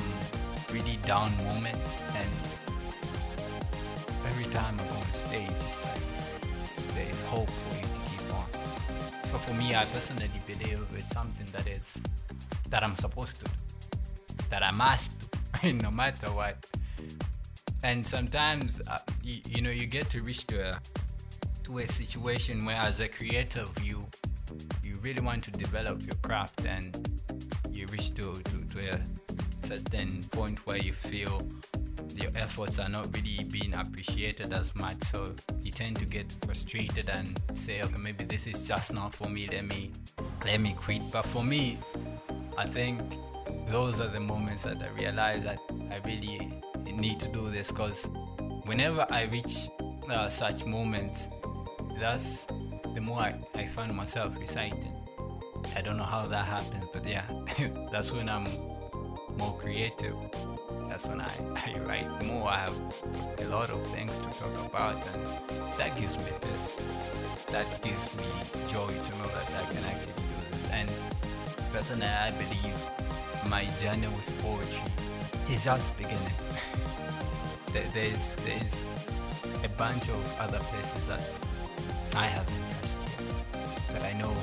really 0.72 0.98
down 1.05 1.31
moments, 1.38 1.98
and 2.15 2.29
every 4.25 4.45
time 4.51 4.79
I 4.79 4.84
go 4.84 4.95
on 5.00 5.13
stage, 5.13 5.50
it's 5.50 5.84
like 5.84 6.95
there 6.95 7.07
is 7.07 7.22
hope 7.25 7.50
for 7.50 7.75
you 7.75 7.84
to 7.84 8.00
keep 8.10 8.34
on. 8.34 9.25
So 9.25 9.38
for 9.38 9.53
me, 9.53 9.75
I 9.75 9.86
personally 9.86 10.29
believe 10.48 10.86
it's 10.98 11.13
something 11.13 11.48
that 11.51 11.67
is 11.67 12.01
that 12.69 12.84
I'm 12.84 12.95
supposed 12.95 13.39
to 13.39 13.45
do, 13.45 13.51
that 14.50 14.63
I 14.63 14.72
must 14.72 15.13
do, 15.62 15.74
no 15.84 15.91
matter 15.91 16.27
what. 16.27 16.57
And 17.85 18.05
sometimes, 18.05 18.81
uh, 18.87 18.97
you, 19.21 19.41
you 19.45 19.61
know, 19.61 19.69
you 19.69 19.85
get 19.85 20.09
to 20.09 20.23
reach 20.23 20.47
to 20.47 20.71
a 20.71 20.79
to 21.65 21.77
a 21.77 21.87
situation 21.87 22.65
where, 22.65 22.77
as 22.77 22.99
a 22.99 23.07
creative, 23.07 23.69
you 23.83 24.07
you 24.83 24.97
really 25.03 25.21
want 25.21 25.43
to 25.43 25.51
develop 25.51 26.03
your 26.03 26.15
craft, 26.15 26.65
and 26.65 26.89
you 27.69 27.85
reach 27.85 28.15
to 28.15 28.41
to, 28.41 28.65
to 28.73 28.95
a 28.95 28.99
certain 29.61 30.23
point 30.31 30.65
where 30.65 30.77
you 30.77 30.93
feel 30.93 31.47
your 32.15 32.31
efforts 32.35 32.79
are 32.79 32.89
not 32.89 33.05
really 33.15 33.43
being 33.43 33.75
appreciated 33.75 34.51
as 34.51 34.73
much. 34.73 35.03
So 35.03 35.35
you 35.61 35.69
tend 35.69 35.97
to 35.99 36.05
get 36.05 36.25
frustrated 36.43 37.11
and 37.11 37.39
say 37.53 37.83
okay 37.83 37.97
maybe 37.99 38.23
this 38.23 38.47
is 38.47 38.67
just 38.67 38.95
not 38.95 39.13
for 39.13 39.29
me. 39.29 39.47
Let 39.47 39.65
me 39.65 39.91
let 40.43 40.59
me 40.59 40.73
quit. 40.75 41.03
But 41.11 41.27
for 41.27 41.43
me 41.43 41.77
i 42.57 42.65
think 42.65 43.01
those 43.67 43.99
are 43.99 44.07
the 44.07 44.19
moments 44.19 44.63
that 44.63 44.81
i 44.81 44.87
realize 44.97 45.43
that 45.43 45.59
i 45.91 45.97
really 46.07 46.39
need 46.91 47.19
to 47.19 47.27
do 47.29 47.49
this 47.49 47.71
because 47.71 48.09
whenever 48.65 49.05
i 49.09 49.23
reach 49.23 49.69
uh, 50.09 50.29
such 50.29 50.65
moments 50.65 51.29
that's 51.99 52.45
the 52.93 53.01
more 53.01 53.19
I, 53.19 53.35
I 53.55 53.65
find 53.65 53.93
myself 53.93 54.37
reciting 54.37 54.93
i 55.75 55.81
don't 55.81 55.97
know 55.97 56.03
how 56.03 56.27
that 56.27 56.45
happens 56.45 56.85
but 56.93 57.05
yeah 57.05 57.25
that's 57.91 58.11
when 58.11 58.29
i'm 58.29 58.47
more 59.37 59.57
creative 59.57 60.15
that's 60.87 61.07
when 61.07 61.19
I, 61.19 61.29
I 61.65 61.77
write 61.79 62.23
more. 62.23 62.47
I 62.47 62.57
have 62.57 62.79
a 63.39 63.49
lot 63.49 63.69
of 63.69 63.85
things 63.87 64.17
to 64.19 64.29
talk 64.29 64.65
about, 64.65 64.95
and 65.13 65.23
that 65.77 65.95
gives 65.97 66.17
me. 66.17 66.23
That 67.51 67.67
gives 67.81 68.15
me 68.15 68.23
joy 68.69 68.87
to 68.87 69.11
know 69.17 69.27
that 69.27 69.47
I 69.59 69.73
can 69.73 69.83
actually 69.83 70.13
do 70.13 70.51
this. 70.51 70.69
And 70.71 70.89
personally, 71.73 72.05
I 72.05 72.31
believe 72.31 73.49
my 73.49 73.65
journey 73.79 74.07
with 74.07 74.41
poetry 74.41 75.14
is 75.49 75.65
just 75.65 75.97
beginning. 75.97 76.33
there's 77.93 78.35
there's 78.37 78.85
a 79.63 79.69
bunch 79.77 80.09
of 80.09 80.39
other 80.39 80.59
places 80.59 81.07
that 81.07 81.19
I 82.15 82.25
haven't 82.25 82.63
touched 82.79 82.97
yet 83.03 83.19
that 83.93 84.03
I 84.03 84.13
know 84.17 84.33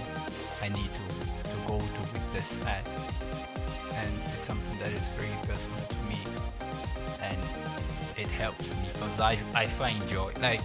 I 0.62 0.68
need 0.68 0.92
to 0.92 1.00
to 1.48 1.56
go 1.66 1.78
to 1.78 2.00
with 2.12 2.32
this 2.32 2.58
at 2.66 2.86
and 3.94 4.12
it's 4.34 4.46
something 4.46 4.78
that 4.78 4.92
is 4.92 5.08
very 5.16 5.34
personal 5.48 5.80
to 5.80 5.96
me 6.10 6.18
and 7.22 7.38
it 8.16 8.30
helps 8.30 8.74
me 8.74 8.88
because 8.92 9.20
I, 9.20 9.38
I 9.54 9.66
find 9.66 9.96
joy 10.08 10.32
like 10.40 10.60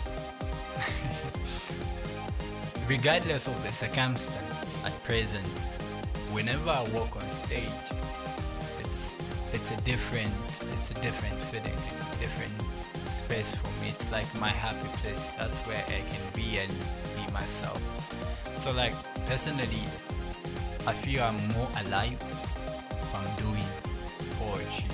regardless 2.89 3.47
of 3.47 3.61
the 3.63 3.71
circumstance 3.71 4.65
at 4.85 5.03
present 5.03 5.45
whenever 6.33 6.69
I 6.69 6.83
walk 6.93 7.15
on 7.15 7.29
stage 7.29 7.96
it's 9.53 9.71
a 9.71 9.77
different 9.81 10.33
it's 10.77 10.91
a 10.91 10.95
different 10.95 11.35
feeling 11.49 11.77
it's 11.93 12.03
a 12.03 12.19
different 12.19 12.53
space 13.11 13.55
for 13.55 13.67
me 13.81 13.89
it's 13.89 14.11
like 14.11 14.27
my 14.39 14.49
happy 14.49 14.89
place 15.01 15.33
that's 15.35 15.59
where 15.61 15.83
I 15.87 16.01
can 16.11 16.23
be 16.35 16.59
and 16.59 16.71
be 17.15 17.31
myself 17.33 17.81
so 18.59 18.71
like 18.71 18.93
personally 19.27 19.85
I 20.87 20.93
feel 20.93 21.21
I'm 21.21 21.35
more 21.49 21.67
alive 21.83 22.15
if 22.89 23.13
I'm 23.13 23.43
doing 23.43 23.67
poetry. 24.39 24.87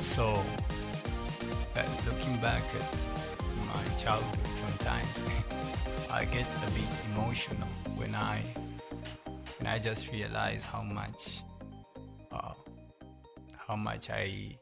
So, 0.00 0.34
uh, 1.74 1.88
looking 2.06 2.36
back 2.36 2.60
at 2.60 2.92
my 3.66 3.82
childhood, 3.96 4.46
sometimes 4.52 5.24
I 6.10 6.26
get 6.26 6.46
a 6.66 6.70
bit 6.72 6.84
emotional 7.14 7.68
when 7.96 8.14
I 8.14 8.42
when 9.62 9.72
I 9.72 9.78
just 9.78 10.10
realized 10.10 10.66
how 10.66 10.82
much 10.82 11.44
uh, 12.32 12.54
how 13.56 13.76
much 13.76 14.10
I 14.10 14.58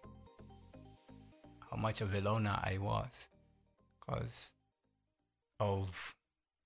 how 1.71 1.76
much 1.78 2.02
of 2.02 2.12
a 2.12 2.21
loner 2.21 2.59
I 2.62 2.76
was 2.78 3.28
because 3.99 4.52
of 5.59 6.14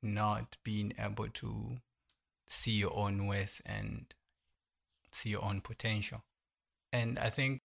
not 0.02 0.56
being 0.64 0.92
able 0.98 1.28
to 1.28 1.76
see 2.48 2.72
your 2.72 2.96
own 2.96 3.28
worth 3.28 3.62
and 3.64 4.12
see 5.12 5.30
your 5.30 5.44
own 5.44 5.60
potential. 5.60 6.24
And 6.92 7.20
I 7.20 7.30
think 7.30 7.62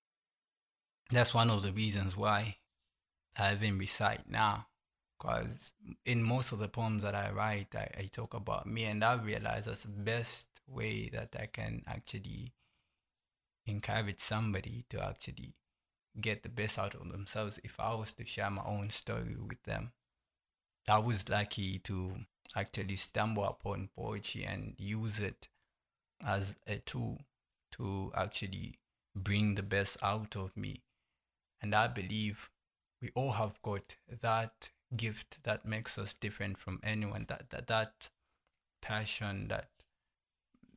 that's 1.10 1.34
one 1.34 1.50
of 1.50 1.64
the 1.64 1.72
reasons 1.72 2.16
why 2.16 2.58
I 3.38 3.54
even 3.54 3.80
recite 3.80 4.30
now. 4.30 4.68
Because 5.18 5.74
in 6.06 6.24
most 6.24 6.54
of 6.54 6.60
the 6.60 6.70
poems 6.70 7.04
that 7.04 7.14
I 7.14 7.30
write, 7.32 7.76
I, 7.76 7.90
I 7.98 8.10
talk 8.10 8.34
about 8.34 8.66
me, 8.66 8.86
and 8.86 9.04
I've 9.04 9.26
realized 9.26 9.68
that's 9.68 9.84
the 9.84 9.90
best 9.90 10.59
way 10.72 11.10
that 11.10 11.36
I 11.40 11.48
can 11.48 11.84
actually 11.88 12.54
encourage 13.66 14.20
somebody 14.20 14.86
to 14.90 15.04
actually 15.04 15.56
get 16.20 16.44
the 16.44 16.50
best 16.50 16.80
out 16.80 16.96
of 16.96 17.12
themselves 17.12 17.60
if 17.64 17.80
I 17.80 17.94
was 17.94 18.14
to 18.14 18.26
share 18.26 18.50
my 18.50 18.64
own 18.66 18.90
story 18.90 19.36
with 19.38 19.64
them. 19.64 19.92
I 20.88 20.98
was 20.98 21.30
lucky 21.30 21.80
to 21.80 22.16
actually 22.56 22.96
stumble 22.96 23.46
upon 23.46 23.90
poetry 23.96 24.44
and 24.44 24.74
use 24.78 25.20
it 25.20 25.48
as 26.26 26.58
a 26.68 26.78
tool 26.78 27.22
to 27.74 28.12
actually 28.16 28.76
bring 29.16 29.56
the 29.56 29.64
best 29.64 29.98
out 30.02 30.36
of 30.36 30.58
me. 30.58 30.82
And 31.62 31.76
I 31.76 31.88
believe 31.88 32.50
we 33.02 33.12
all 33.14 33.34
have 33.34 33.62
got 33.62 33.96
that 34.22 34.72
gift 34.96 35.44
that 35.44 35.66
makes 35.66 35.98
us 35.98 36.14
different 36.14 36.58
from 36.58 36.80
anyone, 36.84 37.26
that 37.28 37.50
that, 37.52 37.68
that 37.68 38.10
passion 38.82 39.48
that 39.50 39.70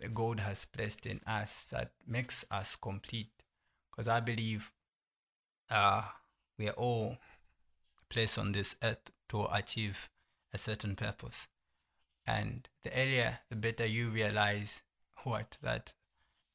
God 0.09 0.41
has 0.41 0.65
placed 0.65 1.07
in 1.07 1.21
us 1.27 1.71
that 1.71 1.93
makes 2.07 2.45
us 2.51 2.77
complete. 2.77 3.31
Because 3.91 4.09
I 4.09 4.21
believe 4.21 4.73
uh, 5.71 6.03
we 6.59 6.69
are 6.69 6.73
all 6.75 7.19
placed 8.09 8.39
on 8.39 8.53
this 8.53 8.77
earth 8.83 9.11
to 9.31 9.47
achieve 9.53 10.09
a 10.53 10.59
certain 10.59 10.97
purpose. 10.97 11.49
And 12.27 12.69
the 12.85 12.97
earlier, 12.97 13.39
the 13.49 13.57
better 13.57 13.87
you 13.87 14.11
realize 14.11 14.83
what 15.25 15.57
that 15.63 15.95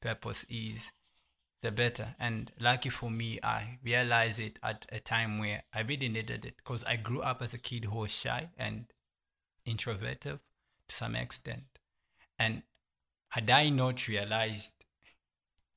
purpose 0.00 0.44
is, 0.48 0.92
the 1.62 1.70
better. 1.70 2.14
And 2.18 2.52
lucky 2.60 2.88
for 2.88 3.10
me, 3.10 3.38
I 3.42 3.78
realized 3.84 4.38
it 4.38 4.58
at 4.62 4.86
a 4.90 5.00
time 5.00 5.38
where 5.38 5.64
I 5.74 5.80
really 5.80 6.08
needed 6.08 6.44
it 6.44 6.56
because 6.56 6.84
I 6.84 6.96
grew 6.96 7.20
up 7.20 7.42
as 7.42 7.52
a 7.52 7.58
kid 7.58 7.86
who 7.86 7.98
was 7.98 8.12
shy 8.12 8.50
and 8.56 8.86
introverted 9.66 10.38
to 10.88 10.94
some 10.94 11.16
extent. 11.16 11.64
And 12.38 12.62
had 13.30 13.50
I 13.50 13.68
not 13.68 14.08
realized 14.08 14.72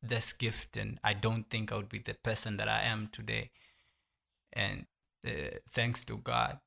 this 0.02 0.34
gift, 0.34 0.78
and 0.78 1.00
I 1.04 1.14
don't 1.14 1.50
think 1.50 1.72
I 1.72 1.76
would 1.76 1.90
be 1.90 2.00
the 2.00 2.16
person 2.16 2.58
that 2.58 2.68
I 2.68 2.84
am 2.84 3.10
today. 3.12 3.52
And 4.54 4.86
uh, 5.26 5.58
thanks 5.70 6.04
to 6.06 6.18
God, 6.18 6.60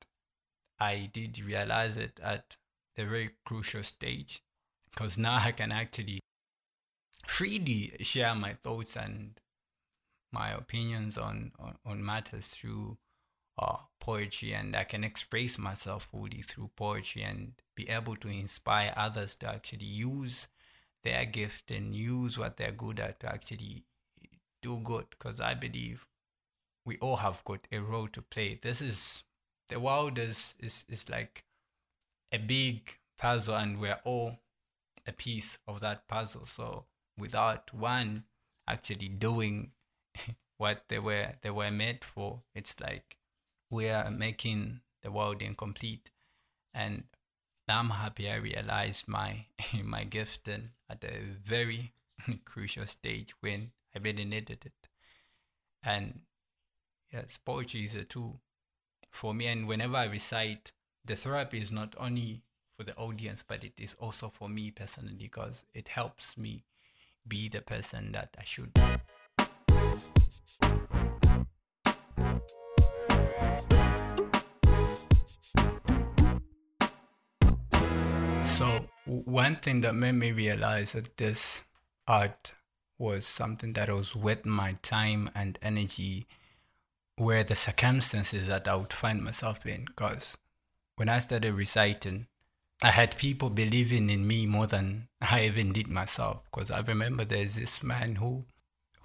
I 0.79 1.09
did 1.11 1.39
realize 1.43 1.97
it 1.97 2.19
at 2.23 2.57
a 2.97 3.05
very 3.05 3.31
crucial 3.45 3.83
stage 3.83 4.41
because 4.91 5.17
now 5.17 5.39
I 5.41 5.51
can 5.51 5.71
actually 5.71 6.19
freely 7.25 7.91
share 8.01 8.35
my 8.35 8.53
thoughts 8.53 8.95
and 8.95 9.39
my 10.31 10.51
opinions 10.51 11.17
on, 11.17 11.51
on, 11.59 11.75
on 11.85 12.05
matters 12.05 12.47
through 12.47 12.97
uh, 13.57 13.77
poetry 13.99 14.53
and 14.53 14.75
I 14.75 14.83
can 14.83 15.03
express 15.03 15.57
myself 15.57 16.09
fully 16.11 16.41
through 16.41 16.71
poetry 16.75 17.23
and 17.23 17.53
be 17.75 17.89
able 17.89 18.15
to 18.17 18.27
inspire 18.27 18.93
others 18.95 19.35
to 19.37 19.49
actually 19.49 19.85
use 19.85 20.47
their 21.05 21.25
gift 21.25 21.71
and 21.71 21.95
use 21.95 22.37
what 22.37 22.57
they're 22.57 22.71
good 22.71 22.99
at 22.99 23.21
to 23.21 23.31
actually 23.31 23.85
do 24.61 24.79
good 24.83 25.05
because 25.11 25.39
I 25.39 25.53
believe 25.53 26.07
we 26.85 26.97
all 26.97 27.17
have 27.17 27.43
got 27.45 27.67
a 27.71 27.79
role 27.79 28.07
to 28.09 28.21
play. 28.21 28.59
This 28.61 28.81
is 28.81 29.23
the 29.69 29.79
world 29.79 30.17
is, 30.17 30.55
is, 30.59 30.83
is 30.89 31.09
like 31.09 31.45
a 32.31 32.37
big 32.37 32.97
puzzle 33.17 33.55
and 33.55 33.79
we're 33.79 33.99
all 34.03 34.39
a 35.07 35.11
piece 35.11 35.59
of 35.67 35.79
that 35.81 36.07
puzzle. 36.07 36.47
So 36.47 36.85
without 37.17 37.73
one 37.73 38.25
actually 38.67 39.07
doing 39.07 39.71
what 40.57 40.85
they 40.89 40.99
were 40.99 41.33
they 41.41 41.51
were 41.51 41.71
made 41.71 42.03
for, 42.03 42.41
it's 42.53 42.79
like 42.79 43.17
we 43.69 43.89
are 43.89 44.09
making 44.09 44.81
the 45.03 45.11
world 45.11 45.41
incomplete. 45.41 46.09
And 46.73 47.03
I'm 47.67 47.89
happy 47.89 48.29
I 48.29 48.35
realized 48.35 49.07
my 49.07 49.45
my 49.83 50.03
gifting 50.03 50.69
at 50.89 51.03
a 51.03 51.17
very 51.43 51.93
crucial 52.45 52.85
stage 52.85 53.33
when 53.39 53.71
I 53.95 53.99
really 53.99 54.25
needed 54.25 54.65
it. 54.65 54.89
And 55.83 56.21
yes, 57.11 57.37
poetry 57.37 57.83
is 57.83 57.95
a 57.95 58.03
tool 58.03 58.41
for 59.11 59.33
me. 59.33 59.47
And 59.47 59.67
whenever 59.67 59.97
I 59.97 60.05
recite, 60.05 60.71
the 61.03 61.15
therapy 61.15 61.59
is 61.59 61.71
not 61.71 61.95
only 61.97 62.43
for 62.77 62.83
the 62.83 62.95
audience, 62.95 63.43
but 63.47 63.63
it 63.63 63.79
is 63.79 63.95
also 63.95 64.29
for 64.29 64.49
me 64.49 64.71
personally 64.71 65.15
because 65.17 65.65
it 65.73 65.87
helps 65.87 66.37
me 66.37 66.65
be 67.27 67.49
the 67.49 67.61
person 67.61 68.11
that 68.11 68.35
I 68.39 68.43
should 68.43 68.73
be. 68.73 68.81
So, 78.55 78.87
one 79.03 79.57
thing 79.57 79.81
that 79.81 79.95
made 79.95 80.13
me 80.13 80.31
realize 80.31 80.93
that 80.93 81.17
this 81.17 81.65
art 82.07 82.53
was 82.97 83.25
something 83.27 83.73
that 83.73 83.89
was 83.89 84.15
worth 84.15 84.45
my 84.45 84.77
time 84.81 85.29
and 85.35 85.59
energy 85.61 86.25
were 87.17 87.43
the 87.43 87.57
circumstances 87.57 88.47
that 88.47 88.69
I 88.69 88.77
would 88.77 88.93
find 88.93 89.21
myself 89.21 89.65
in. 89.65 89.83
Because 89.83 90.37
when 90.95 91.09
I 91.09 91.19
started 91.19 91.53
reciting, 91.53 92.27
I 92.81 92.91
had 92.91 93.17
people 93.17 93.49
believing 93.49 94.09
in 94.09 94.25
me 94.25 94.45
more 94.45 94.67
than 94.67 95.09
I 95.19 95.43
even 95.43 95.73
did 95.73 95.89
myself. 95.89 96.45
Because 96.45 96.71
I 96.71 96.79
remember 96.79 97.25
there's 97.25 97.55
this 97.55 97.83
man 97.83 98.15
who 98.15 98.45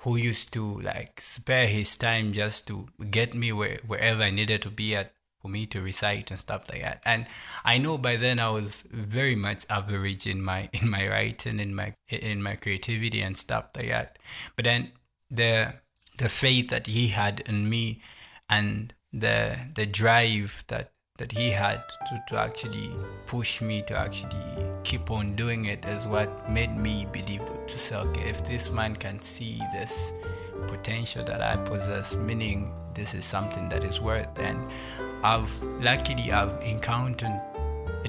who 0.03 0.15
used 0.15 0.53
to 0.53 0.81
like 0.81 1.21
spare 1.21 1.67
his 1.67 1.97
time 1.97 2.33
just 2.33 2.69
to 2.69 2.87
get 3.11 3.35
me 3.35 3.51
where, 3.51 3.81
wherever 3.85 4.23
I 4.23 4.31
needed 4.31 4.63
to 4.63 4.71
be 4.71 4.95
at 4.95 5.13
for 5.41 5.49
me 5.49 5.67
to 5.67 5.81
recite 5.81 6.31
and 6.31 6.39
stuff 6.41 6.67
like 6.71 6.83
that. 6.83 7.03
And 7.05 7.27
I 7.65 7.79
know 7.79 7.99
by 7.99 8.17
then 8.17 8.39
I 8.39 8.51
was 8.51 8.85
very 8.91 9.37
much 9.37 9.65
average 9.71 10.27
in 10.27 10.43
my 10.43 10.69
in 10.73 10.91
my 10.91 11.09
writing, 11.09 11.61
in 11.61 11.75
my 11.75 11.95
in 12.09 12.43
my 12.43 12.57
creativity 12.57 13.21
and 13.21 13.37
stuff 13.37 13.67
like 13.77 13.89
that. 13.89 14.19
But 14.57 14.65
then 14.65 14.93
the 15.31 15.75
the 16.19 16.29
faith 16.29 16.69
that 16.69 16.87
he 16.87 17.09
had 17.09 17.41
in 17.41 17.69
me 17.69 18.03
and 18.49 18.95
the 19.13 19.59
the 19.75 19.87
drive 19.87 20.65
that 20.69 20.93
that 21.21 21.33
he 21.33 21.51
had 21.51 21.83
to, 22.09 22.23
to 22.29 22.39
actually 22.39 22.91
push 23.27 23.61
me 23.61 23.83
to 23.83 23.97
actually 23.97 24.65
keep 24.85 25.11
on 25.11 25.37
doing 25.37 25.67
it 25.67 25.85
is 25.85 26.07
what 26.07 26.51
made 26.51 26.75
me 26.75 27.07
believe 27.13 27.43
to 27.67 27.79
say, 27.79 27.95
okay, 27.95 28.31
if 28.31 28.43
this 28.43 28.71
man 28.71 28.97
can 28.97 29.21
see 29.21 29.61
this 29.71 30.15
potential 30.67 31.23
that 31.25 31.43
I 31.43 31.59
possess, 31.59 32.17
meaning 32.17 32.73
this 32.95 33.15
is 33.15 33.27
something 33.27 33.69
that 33.69 33.85
is 33.85 34.01
worth, 34.01 34.39
and 34.39 34.71
I've 35.23 35.63
luckily 35.81 36.33
I've 36.33 36.63
encountered 36.63 37.41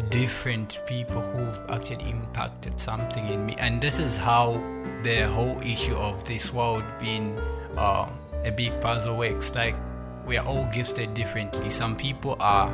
different 0.09 0.81
people 0.87 1.21
who've 1.21 1.69
actually 1.69 2.09
impacted 2.09 2.79
something 2.79 3.27
in 3.27 3.45
me, 3.45 3.55
and 3.59 3.81
this 3.81 3.99
is 3.99 4.17
how 4.17 4.61
the 5.03 5.27
whole 5.27 5.59
issue 5.61 5.95
of 5.95 6.23
this 6.23 6.53
world 6.53 6.83
being 6.99 7.37
uh, 7.77 8.09
a 8.43 8.51
big 8.51 8.79
puzzle 8.81 9.17
works. 9.17 9.53
Like 9.55 9.75
we 10.25 10.37
are 10.37 10.45
all 10.45 10.65
gifted 10.71 11.13
differently. 11.13 11.69
Some 11.69 11.95
people 11.95 12.37
are 12.39 12.73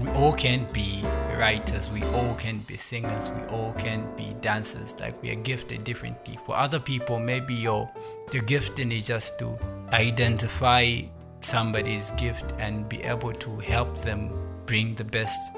we 0.00 0.08
all 0.10 0.32
can 0.32 0.64
be 0.72 1.04
writers, 1.38 1.90
we 1.90 2.02
all 2.02 2.34
can 2.36 2.58
be 2.60 2.76
singers, 2.76 3.28
we 3.30 3.42
all 3.54 3.74
can 3.74 4.06
be 4.16 4.34
dancers. 4.40 4.98
Like 4.98 5.20
we 5.22 5.30
are 5.30 5.36
gifted 5.36 5.84
differently. 5.84 6.38
For 6.46 6.56
other 6.56 6.80
people, 6.80 7.18
maybe 7.18 7.54
your 7.54 7.90
your 8.32 8.42
gifting 8.42 8.92
is 8.92 9.06
just 9.06 9.38
to 9.38 9.58
identify 9.92 11.02
somebody's 11.44 12.10
gift 12.12 12.52
and 12.58 12.88
be 12.88 13.02
able 13.02 13.32
to 13.32 13.58
help 13.58 13.96
them 13.98 14.30
bring 14.66 14.94
the 14.94 15.04
best 15.04 15.52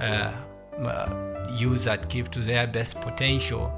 uh, 0.00 0.32
uh, 0.78 1.44
use 1.56 1.84
that 1.84 2.08
gift 2.08 2.32
to 2.32 2.40
their 2.40 2.66
best 2.66 3.00
potential. 3.00 3.72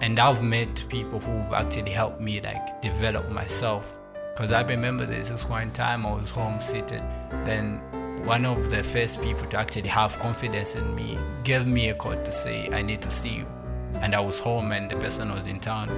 And 0.00 0.18
I've 0.18 0.42
met 0.42 0.84
people 0.88 1.18
who've 1.20 1.52
actually 1.52 1.90
helped 1.90 2.20
me 2.20 2.40
like 2.40 2.80
develop 2.80 3.30
myself. 3.30 3.96
Because 4.32 4.52
I 4.52 4.62
remember 4.62 5.04
this 5.04 5.30
one 5.48 5.72
time 5.72 6.06
I 6.06 6.14
was 6.14 6.30
home 6.30 6.60
seated, 6.60 7.02
then 7.44 7.80
one 8.24 8.44
of 8.44 8.70
the 8.70 8.84
first 8.84 9.20
people 9.22 9.46
to 9.48 9.58
actually 9.58 9.88
have 9.88 10.16
confidence 10.20 10.76
in 10.76 10.94
me 10.94 11.18
gave 11.42 11.66
me 11.66 11.88
a 11.88 11.94
call 11.94 12.14
to 12.14 12.32
say, 12.32 12.68
I 12.70 12.82
need 12.82 13.02
to 13.02 13.10
see 13.10 13.30
you. 13.30 13.46
And 13.94 14.14
I 14.14 14.20
was 14.20 14.38
home 14.38 14.72
and 14.72 14.88
the 14.90 14.96
person 14.96 15.34
was 15.34 15.46
in 15.46 15.58
town. 15.58 15.88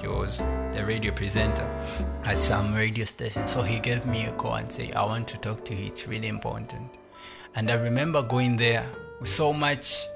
He 0.00 0.08
was 0.08 0.38
the 0.72 0.84
radio 0.86 1.12
presenter 1.12 1.68
at 2.24 2.38
some 2.38 2.74
radio 2.74 3.04
station. 3.04 3.46
So 3.46 3.62
he 3.62 3.78
gave 3.78 4.06
me 4.06 4.26
a 4.26 4.32
call 4.32 4.54
and 4.54 4.70
say, 4.70 4.92
I 4.92 5.04
want 5.04 5.28
to 5.28 5.38
talk 5.38 5.64
to 5.66 5.74
you. 5.74 5.86
It's 5.86 6.08
really 6.08 6.28
important. 6.28 6.98
And 7.54 7.70
I 7.70 7.74
remember 7.74 8.22
going 8.22 8.56
there 8.56 8.84
with 9.20 9.28
so 9.28 9.52
much 9.52 10.06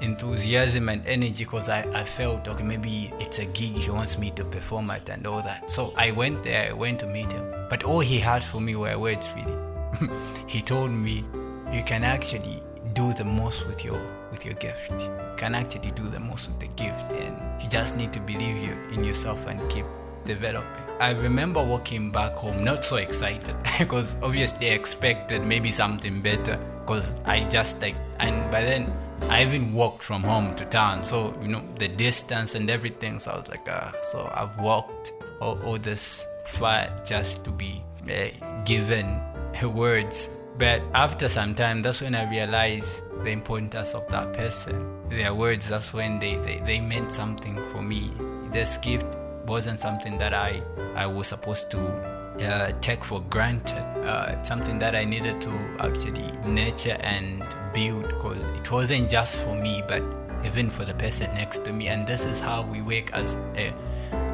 enthusiasm 0.00 0.88
and 0.88 1.06
energy 1.06 1.44
because 1.44 1.68
I, 1.68 1.80
I 1.92 2.04
felt 2.04 2.48
okay 2.48 2.64
maybe 2.64 3.12
it's 3.20 3.38
a 3.38 3.46
gig 3.46 3.76
he 3.76 3.90
wants 3.90 4.18
me 4.18 4.30
to 4.32 4.44
perform 4.44 4.90
at 4.90 5.08
and 5.08 5.26
all 5.26 5.40
that 5.42 5.70
so 5.70 5.94
i 5.96 6.10
went 6.10 6.42
there 6.42 6.70
i 6.70 6.72
went 6.72 6.98
to 7.00 7.06
meet 7.06 7.30
him 7.30 7.44
but 7.70 7.84
all 7.84 8.00
he 8.00 8.18
had 8.18 8.42
for 8.42 8.60
me 8.60 8.74
were 8.74 8.98
words 8.98 9.30
really 9.36 10.10
he 10.48 10.60
told 10.60 10.90
me 10.90 11.24
you 11.72 11.82
can 11.84 12.02
actually 12.02 12.60
do 12.94 13.12
the 13.14 13.24
most 13.24 13.66
with 13.68 13.84
your 13.84 14.00
with 14.30 14.44
your 14.44 14.54
gift 14.54 14.90
you 14.92 15.10
can 15.36 15.54
actually 15.54 15.90
do 15.92 16.04
the 16.08 16.20
most 16.20 16.48
with 16.48 16.60
the 16.60 16.68
gift 16.82 17.12
and 17.12 17.62
you 17.62 17.68
just 17.68 17.96
need 17.96 18.12
to 18.12 18.20
believe 18.20 18.56
you 18.62 18.72
in 18.92 19.04
yourself 19.04 19.46
and 19.46 19.58
keep 19.70 19.84
developing 20.24 20.84
i 21.00 21.10
remember 21.10 21.62
walking 21.62 22.10
back 22.10 22.32
home 22.32 22.64
not 22.64 22.84
so 22.84 22.96
excited 22.96 23.54
because 23.78 24.16
obviously 24.22 24.70
i 24.70 24.74
expected 24.74 25.42
maybe 25.42 25.70
something 25.70 26.20
better 26.20 26.58
because 26.80 27.14
i 27.26 27.42
just 27.48 27.80
like 27.82 27.96
and 28.20 28.50
by 28.50 28.62
then 28.62 28.90
i 29.24 29.42
even 29.42 29.72
walked 29.72 30.02
from 30.02 30.22
home 30.22 30.54
to 30.54 30.64
town 30.66 31.02
so 31.02 31.36
you 31.42 31.48
know 31.48 31.62
the 31.78 31.88
distance 31.88 32.54
and 32.54 32.70
everything 32.70 33.18
so 33.18 33.32
i 33.32 33.36
was 33.36 33.48
like 33.48 33.68
uh, 33.68 33.92
so 34.02 34.30
i've 34.34 34.56
walked 34.58 35.12
all, 35.40 35.60
all 35.64 35.78
this 35.78 36.26
far 36.46 36.88
just 37.04 37.44
to 37.44 37.50
be 37.50 37.82
uh, 38.10 38.62
given 38.64 39.20
words. 39.74 40.30
But 40.56 40.82
after 40.94 41.28
some 41.28 41.54
time, 41.54 41.82
that's 41.82 42.00
when 42.00 42.14
I 42.14 42.30
realized 42.30 43.02
the 43.24 43.30
importance 43.30 43.94
of 43.94 44.06
that 44.08 44.32
person. 44.32 45.08
Their 45.08 45.34
words, 45.34 45.68
that's 45.68 45.92
when 45.92 46.18
they, 46.18 46.36
they, 46.36 46.58
they 46.58 46.80
meant 46.80 47.10
something 47.10 47.56
for 47.72 47.82
me. 47.82 48.12
This 48.52 48.78
gift 48.78 49.06
wasn't 49.46 49.80
something 49.80 50.16
that 50.18 50.32
I, 50.32 50.62
I 50.94 51.06
was 51.06 51.26
supposed 51.26 51.70
to 51.72 51.80
uh, 51.80 52.72
take 52.80 53.04
for 53.04 53.20
granted. 53.22 53.82
Uh, 54.04 54.40
something 54.42 54.78
that 54.78 54.94
I 54.94 55.04
needed 55.04 55.40
to 55.40 55.50
actually 55.80 56.30
nurture 56.46 56.96
and 57.00 57.44
build 57.72 58.06
because 58.08 58.42
it 58.56 58.70
wasn't 58.70 59.10
just 59.10 59.44
for 59.44 59.54
me, 59.56 59.82
but 59.88 60.02
even 60.44 60.70
for 60.70 60.84
the 60.84 60.94
person 60.94 61.34
next 61.34 61.64
to 61.64 61.72
me. 61.72 61.88
And 61.88 62.06
this 62.06 62.24
is 62.24 62.38
how 62.38 62.62
we 62.62 62.80
work 62.80 63.12
as 63.12 63.34
a 63.56 63.74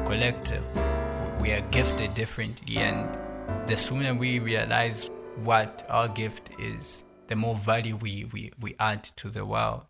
collective. 0.05 0.63
We 1.41 1.51
are 1.53 1.61
gifted 1.71 2.13
differently, 2.13 2.77
and 2.77 3.09
the 3.67 3.75
sooner 3.75 4.13
we 4.13 4.37
realize 4.37 5.09
what 5.37 5.85
our 5.89 6.07
gift 6.07 6.49
is, 6.59 7.03
the 7.27 7.35
more 7.35 7.55
value 7.55 7.95
we, 7.95 8.25
we, 8.31 8.51
we 8.59 8.75
add 8.79 9.03
to 9.03 9.29
the 9.29 9.45
world. 9.45 9.85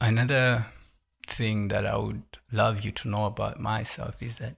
Another 0.00 0.66
thing 1.26 1.68
that 1.68 1.84
I 1.84 1.96
would 1.96 2.22
love 2.52 2.84
you 2.84 2.92
to 2.92 3.08
know 3.08 3.26
about 3.26 3.58
myself 3.58 4.22
is 4.22 4.38
that 4.38 4.56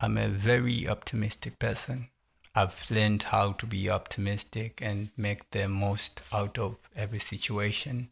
I'm 0.00 0.18
a 0.18 0.28
very 0.28 0.86
optimistic 0.86 1.58
person. 1.58 2.08
I've 2.54 2.90
learned 2.90 3.24
how 3.24 3.52
to 3.52 3.66
be 3.66 3.90
optimistic 3.90 4.80
and 4.82 5.10
make 5.16 5.50
the 5.50 5.68
most 5.68 6.22
out 6.32 6.58
of 6.58 6.76
every 6.94 7.18
situation. 7.18 8.08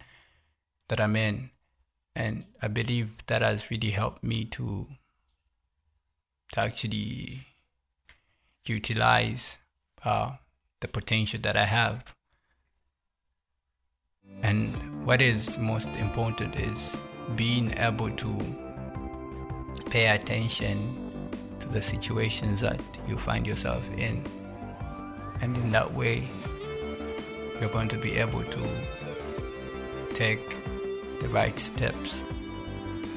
That 0.88 1.00
I'm 1.00 1.16
in. 1.16 1.50
And 2.16 2.44
I 2.62 2.68
believe 2.68 3.26
that 3.26 3.42
has 3.42 3.70
really 3.70 3.90
helped 3.90 4.22
me 4.22 4.44
to, 4.46 4.86
to 6.52 6.60
actually 6.60 7.46
utilize 8.66 9.58
uh, 10.04 10.32
the 10.80 10.88
potential 10.88 11.40
that 11.42 11.56
I 11.56 11.64
have. 11.64 12.14
And 14.42 15.04
what 15.04 15.20
is 15.20 15.58
most 15.58 15.88
important 15.96 16.56
is 16.56 16.96
being 17.36 17.76
able 17.78 18.10
to 18.10 18.56
pay 19.90 20.08
attention 20.14 21.30
to 21.60 21.68
the 21.68 21.80
situations 21.80 22.60
that 22.60 22.80
you 23.06 23.16
find 23.16 23.46
yourself 23.46 23.90
in. 23.96 24.24
And 25.40 25.56
in 25.56 25.70
that 25.70 25.92
way, 25.92 26.28
you're 27.60 27.70
going 27.70 27.88
to 27.88 27.98
be 27.98 28.16
able 28.16 28.44
to 28.44 28.68
take 30.12 30.56
the 31.24 31.30
right 31.30 31.58
steps 31.58 32.22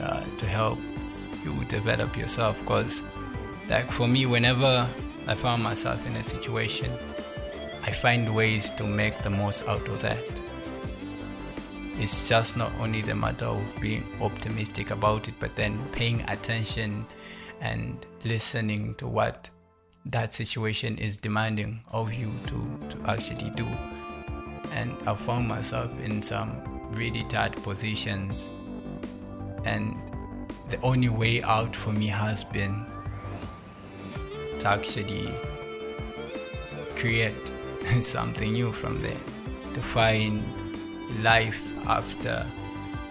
uh, 0.02 0.24
to 0.38 0.46
help 0.46 0.80
you 1.44 1.66
develop 1.66 2.16
yourself. 2.16 2.58
Because, 2.62 3.04
like 3.68 3.92
for 3.92 4.08
me, 4.08 4.26
whenever 4.26 4.88
I 5.28 5.36
found 5.36 5.62
myself 5.62 6.08
in 6.08 6.16
a 6.16 6.24
situation, 6.24 6.90
I 7.84 7.92
find 7.92 8.34
ways 8.34 8.72
to 8.72 8.86
make 8.86 9.18
the 9.20 9.30
most 9.30 9.68
out 9.68 9.86
of 9.90 10.02
that. 10.02 10.24
It's 12.00 12.30
just 12.30 12.56
not 12.56 12.72
only 12.80 13.02
the 13.02 13.16
matter 13.16 13.48
of 13.48 13.78
being 13.82 14.06
optimistic 14.22 14.92
about 14.92 15.28
it, 15.28 15.34
but 15.40 15.56
then 15.58 15.78
paying 15.92 16.22
attention 16.30 17.06
and 17.60 18.06
listening 18.24 18.96
to 18.96 19.08
what 19.08 19.50
that 20.06 20.34
situation 20.34 20.98
is 20.98 21.18
demanding 21.18 21.82
of 21.92 22.14
you 22.14 22.32
to, 22.48 22.80
to 22.90 23.10
actually 23.10 23.50
do. 23.52 23.68
And 24.72 24.96
I 25.06 25.16
found 25.16 25.48
myself 25.50 26.00
in 26.00 26.22
some 26.22 26.77
really 26.92 27.24
tight 27.24 27.62
positions, 27.64 28.50
and 29.66 30.00
the 30.70 30.80
only 30.82 31.10
way 31.10 31.42
out 31.44 31.76
for 31.76 31.92
me 31.92 32.08
has 32.08 32.44
been 32.44 32.86
to 34.60 34.68
actually 34.68 35.34
create 36.96 37.52
something 38.02 38.54
new 38.54 38.72
from 38.72 39.02
there, 39.02 39.22
to 39.74 39.82
find 39.82 40.44
life 41.22 41.74
after 41.88 42.46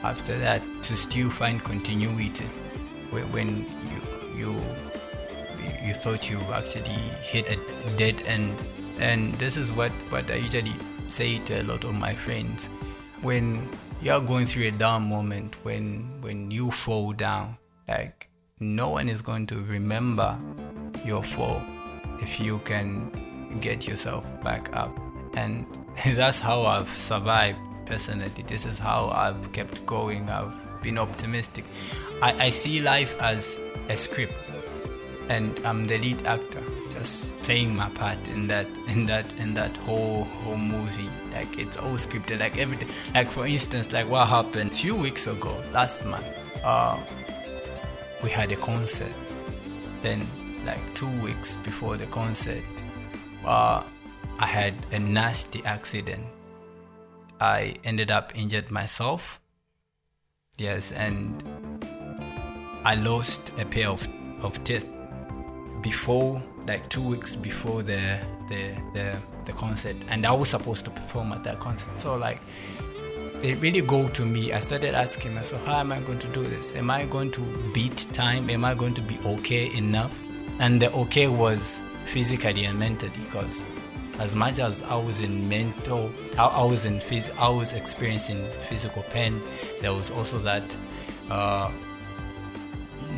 after 0.02 0.38
that, 0.38 0.62
to 0.82 0.96
still 0.96 1.30
find 1.30 1.62
continuity 1.64 2.46
when, 3.10 3.66
you 3.90 4.00
you 4.36 4.64
you 5.82 5.94
thought 5.94 6.30
you 6.30 6.38
actually 6.52 6.90
hit 7.22 7.48
a 7.50 7.96
dead 7.96 8.22
end. 8.26 8.54
And 8.98 9.34
this 9.34 9.56
is 9.56 9.72
what, 9.72 9.92
what 10.10 10.30
I 10.30 10.36
usually 10.36 10.74
say 11.08 11.38
to 11.38 11.62
a 11.62 11.64
lot 11.64 11.84
of 11.84 11.94
my 11.94 12.14
friends. 12.14 12.70
When 13.26 13.68
you're 14.00 14.20
going 14.20 14.46
through 14.46 14.68
a 14.68 14.70
down 14.70 15.08
moment, 15.08 15.56
when 15.64 16.22
when 16.22 16.52
you 16.52 16.70
fall 16.70 17.12
down, 17.12 17.56
like 17.88 18.28
no 18.60 18.90
one 18.90 19.08
is 19.08 19.20
going 19.20 19.48
to 19.48 19.56
remember 19.64 20.38
your 21.04 21.24
fall 21.24 21.60
if 22.22 22.38
you 22.38 22.60
can 22.60 23.10
get 23.60 23.88
yourself 23.88 24.24
back 24.44 24.70
up. 24.76 24.96
And 25.34 25.66
that's 26.14 26.40
how 26.40 26.66
I've 26.66 26.88
survived 26.88 27.58
personally. 27.84 28.30
This 28.46 28.64
is 28.64 28.78
how 28.78 29.08
I've 29.08 29.50
kept 29.50 29.84
going. 29.86 30.30
I've 30.30 30.54
been 30.80 30.96
optimistic. 30.96 31.64
I, 32.22 32.46
I 32.46 32.50
see 32.50 32.80
life 32.80 33.20
as 33.20 33.58
a 33.88 33.96
script 33.96 34.34
and 35.28 35.58
I'm 35.64 35.88
the 35.88 35.98
lead 35.98 36.24
actor, 36.26 36.62
just 36.90 37.36
playing 37.42 37.74
my 37.76 37.88
part 37.90 38.28
in 38.28 38.46
that 38.48 38.66
in 38.88 39.06
that 39.06 39.32
in 39.34 39.54
that 39.54 39.76
whole 39.78 40.24
whole 40.24 40.56
movie. 40.56 41.10
Like 41.32 41.58
it's 41.58 41.76
all 41.76 41.94
scripted, 41.94 42.40
like 42.40 42.58
everything. 42.58 42.88
Like 43.14 43.30
for 43.30 43.46
instance, 43.46 43.92
like 43.92 44.08
what 44.08 44.28
happened 44.28 44.72
a 44.72 44.74
few 44.74 44.94
weeks 44.94 45.26
ago, 45.26 45.62
last 45.72 46.04
month. 46.04 46.26
Uh, 46.62 46.98
we 48.22 48.30
had 48.30 48.50
a 48.52 48.56
concert. 48.56 49.12
Then, 50.02 50.26
like 50.64 50.94
two 50.94 51.10
weeks 51.20 51.56
before 51.56 51.96
the 51.96 52.06
concert, 52.06 52.64
uh, 53.44 53.82
I 54.38 54.46
had 54.46 54.74
a 54.92 54.98
nasty 54.98 55.64
accident. 55.64 56.24
I 57.40 57.74
ended 57.84 58.10
up 58.10 58.32
injured 58.34 58.70
myself. 58.70 59.40
Yes, 60.58 60.92
and 60.92 61.42
I 62.84 62.94
lost 62.94 63.52
a 63.58 63.64
pair 63.64 63.88
of, 63.88 64.06
of 64.42 64.62
teeth 64.64 64.88
before 65.82 66.42
like 66.66 66.88
two 66.88 67.02
weeks 67.02 67.34
before 67.36 67.82
the 67.82 68.20
the 68.48 68.74
the, 68.92 69.16
the 69.44 69.52
concert 69.52 69.96
and 70.08 70.26
I 70.26 70.32
was 70.32 70.50
supposed 70.50 70.84
to 70.86 70.90
perform 70.90 71.32
at 71.32 71.44
that 71.44 71.58
concert. 71.60 72.00
So 72.00 72.16
like 72.16 72.40
it 73.42 73.60
really 73.60 73.82
got 73.82 74.14
to 74.14 74.24
me. 74.24 74.52
I 74.52 74.60
started 74.60 74.94
asking 74.94 75.34
myself, 75.34 75.64
how 75.66 75.78
am 75.80 75.92
I 75.92 76.00
going 76.00 76.18
to 76.20 76.28
do 76.28 76.42
this? 76.42 76.74
Am 76.74 76.90
I 76.90 77.04
going 77.04 77.30
to 77.32 77.40
beat 77.74 78.06
time? 78.12 78.48
Am 78.48 78.64
I 78.64 78.74
going 78.74 78.94
to 78.94 79.02
be 79.02 79.18
okay 79.24 79.74
enough? 79.76 80.18
And 80.58 80.80
the 80.80 80.90
okay 80.92 81.28
was 81.28 81.80
physically 82.06 82.64
and 82.64 82.78
mentally 82.78 83.12
because 83.20 83.66
as 84.18 84.34
much 84.34 84.58
as 84.58 84.82
I 84.82 84.96
was 84.96 85.20
in 85.20 85.48
mental, 85.48 86.10
I, 86.38 86.64
was 86.64 86.86
in 86.86 86.94
phys- 86.94 87.36
I 87.38 87.48
was 87.48 87.74
experiencing 87.74 88.46
physical 88.62 89.02
pain. 89.02 89.42
There 89.82 89.92
was 89.92 90.10
also 90.10 90.38
that 90.38 90.76
uh, 91.30 91.70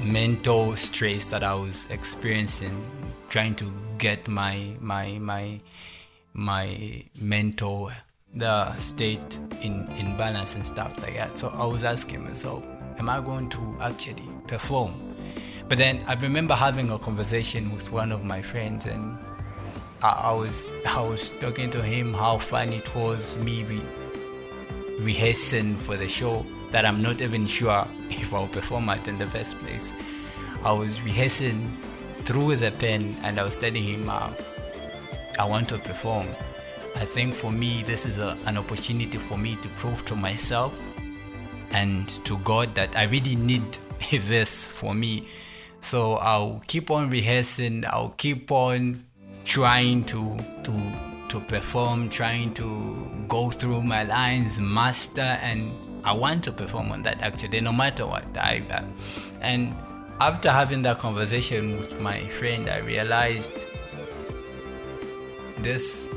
mental 0.04 0.74
stress 0.76 1.26
that 1.26 1.44
I 1.44 1.54
was 1.54 1.88
experiencing, 1.90 2.84
trying 3.28 3.54
to 3.56 3.70
get 3.98 4.26
my 4.28 4.74
my 4.80 5.18
my 5.18 5.60
my 6.32 7.02
mental 7.20 7.90
the 8.34 8.72
state 8.76 9.38
in 9.62 9.88
in 9.98 10.16
balance 10.16 10.54
and 10.54 10.66
stuff 10.66 11.00
like 11.02 11.16
that. 11.16 11.38
So 11.38 11.48
I 11.48 11.66
was 11.66 11.84
asking 11.84 12.24
myself, 12.24 12.66
am 12.98 13.08
I 13.08 13.20
going 13.20 13.48
to 13.50 13.76
actually 13.80 14.28
perform? 14.46 14.94
But 15.68 15.78
then 15.78 16.02
I 16.06 16.14
remember 16.14 16.54
having 16.54 16.90
a 16.90 16.98
conversation 16.98 17.70
with 17.74 17.92
one 17.92 18.12
of 18.12 18.24
my 18.24 18.40
friends 18.40 18.86
and 18.86 19.18
I, 20.02 20.08
I 20.08 20.32
was 20.32 20.68
I 20.86 21.02
was 21.02 21.30
talking 21.40 21.70
to 21.70 21.82
him 21.82 22.14
how 22.14 22.38
fun 22.38 22.72
it 22.72 22.94
was 22.94 23.36
me 23.36 23.64
re- 23.64 23.82
rehearsing 25.00 25.76
for 25.76 25.96
the 25.96 26.08
show 26.08 26.46
that 26.70 26.84
I'm 26.84 27.02
not 27.02 27.20
even 27.20 27.46
sure 27.46 27.86
if 28.10 28.32
I'll 28.32 28.48
perform 28.48 28.88
it 28.90 29.08
in 29.08 29.18
the 29.18 29.26
first 29.26 29.58
place. 29.58 29.92
I 30.64 30.72
was 30.72 31.00
rehearsing 31.02 31.76
through 32.28 32.54
the 32.56 32.70
pen 32.72 33.16
and 33.22 33.40
I 33.40 33.42
was 33.42 33.56
telling 33.56 33.82
him 33.82 34.10
uh, 34.10 34.30
I 35.38 35.46
want 35.46 35.66
to 35.70 35.78
perform. 35.78 36.28
I 36.94 37.06
think 37.06 37.34
for 37.34 37.50
me, 37.50 37.82
this 37.84 38.04
is 38.04 38.18
a, 38.18 38.36
an 38.44 38.58
opportunity 38.58 39.16
for 39.16 39.38
me 39.38 39.56
to 39.56 39.68
prove 39.70 40.04
to 40.04 40.14
myself 40.14 40.78
and 41.70 42.06
to 42.26 42.36
God 42.40 42.74
that 42.74 42.94
I 42.98 43.04
really 43.04 43.34
need 43.34 43.78
this 44.10 44.68
for 44.68 44.94
me. 44.94 45.26
So 45.80 46.16
I'll 46.16 46.62
keep 46.66 46.90
on 46.90 47.08
rehearsing, 47.08 47.84
I'll 47.86 48.14
keep 48.18 48.52
on 48.52 49.06
trying 49.46 50.04
to 50.04 50.38
to 50.64 50.92
to 51.30 51.40
perform, 51.40 52.10
trying 52.10 52.52
to 52.54 53.10
go 53.26 53.48
through 53.50 53.82
my 53.82 54.02
lines, 54.02 54.60
master, 54.60 55.38
and 55.40 55.72
I 56.04 56.12
want 56.12 56.44
to 56.44 56.52
perform 56.52 56.92
on 56.92 57.02
that 57.04 57.22
actually, 57.22 57.62
no 57.62 57.72
matter 57.72 58.06
what. 58.06 58.36
I 58.36 58.62
uh, 58.70 58.82
and 59.40 59.74
after 60.20 60.50
having 60.50 60.82
that 60.82 60.98
conversation 60.98 61.78
with 61.78 62.00
my 62.00 62.20
friend, 62.20 62.68
I 62.68 62.78
realized 62.78 63.52
this 65.58 66.10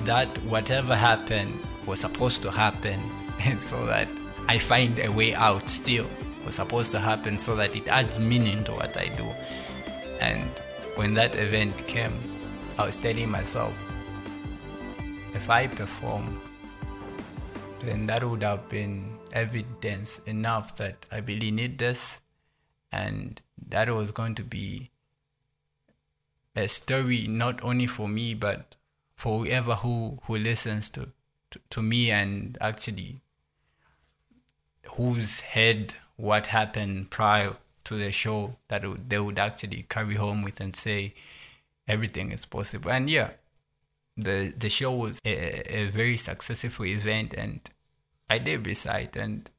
that 0.00 0.28
whatever 0.44 0.96
happened 0.96 1.58
was 1.86 2.00
supposed 2.00 2.42
to 2.42 2.50
happen, 2.50 3.00
and 3.46 3.62
so 3.62 3.86
that 3.86 4.08
I 4.48 4.58
find 4.58 4.98
a 4.98 5.08
way 5.08 5.34
out 5.34 5.68
still 5.68 6.08
was 6.44 6.56
supposed 6.56 6.90
to 6.92 6.98
happen 6.98 7.38
so 7.38 7.54
that 7.56 7.76
it 7.76 7.86
adds 7.88 8.18
meaning 8.18 8.64
to 8.64 8.72
what 8.72 8.96
I 8.96 9.08
do. 9.08 9.24
And 10.20 10.48
when 10.96 11.14
that 11.14 11.36
event 11.36 11.86
came, 11.86 12.18
I 12.78 12.86
was 12.86 12.96
telling 12.96 13.30
myself, 13.30 13.72
if 15.34 15.48
I 15.48 15.68
perform, 15.68 16.40
then 17.78 18.06
that 18.06 18.24
would 18.24 18.42
have 18.42 18.68
been 18.68 19.18
evidence 19.32 20.18
enough 20.20 20.76
that 20.76 21.06
I 21.10 21.18
really 21.18 21.50
need 21.50 21.78
this 21.78 22.21
and 22.92 23.40
that 23.68 23.88
was 23.88 24.10
going 24.10 24.34
to 24.34 24.42
be 24.42 24.90
a 26.54 26.68
story 26.68 27.26
not 27.26 27.62
only 27.64 27.86
for 27.86 28.08
me 28.08 28.34
but 28.34 28.76
for 29.16 29.44
whoever 29.44 29.74
who, 29.76 30.18
who 30.24 30.36
listens 30.36 30.90
to, 30.90 31.08
to, 31.50 31.60
to 31.70 31.82
me 31.82 32.10
and 32.10 32.58
actually 32.60 33.20
who's 34.96 35.40
heard 35.40 35.94
what 36.16 36.48
happened 36.48 37.10
prior 37.10 37.56
to 37.84 37.96
the 37.96 38.12
show 38.12 38.56
that 38.68 38.84
they 39.08 39.18
would 39.18 39.38
actually 39.38 39.86
carry 39.88 40.16
home 40.16 40.42
with 40.42 40.60
and 40.60 40.76
say 40.76 41.14
everything 41.88 42.30
is 42.30 42.44
possible 42.44 42.90
and 42.90 43.08
yeah 43.08 43.30
the 44.16 44.52
the 44.56 44.68
show 44.68 44.92
was 44.92 45.20
a, 45.24 45.74
a 45.74 45.86
very 45.86 46.16
successful 46.16 46.84
event 46.84 47.34
and 47.36 47.60
I 48.28 48.38
did 48.38 48.66
recite 48.66 49.16
and 49.16 49.50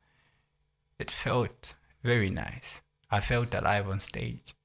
it 0.99 1.11
felt 1.11 1.75
very 2.03 2.29
nice. 2.29 2.81
I 3.13 3.19
felt 3.19 3.53
alive 3.53 3.87
on 3.89 3.99
stage. 3.99 4.55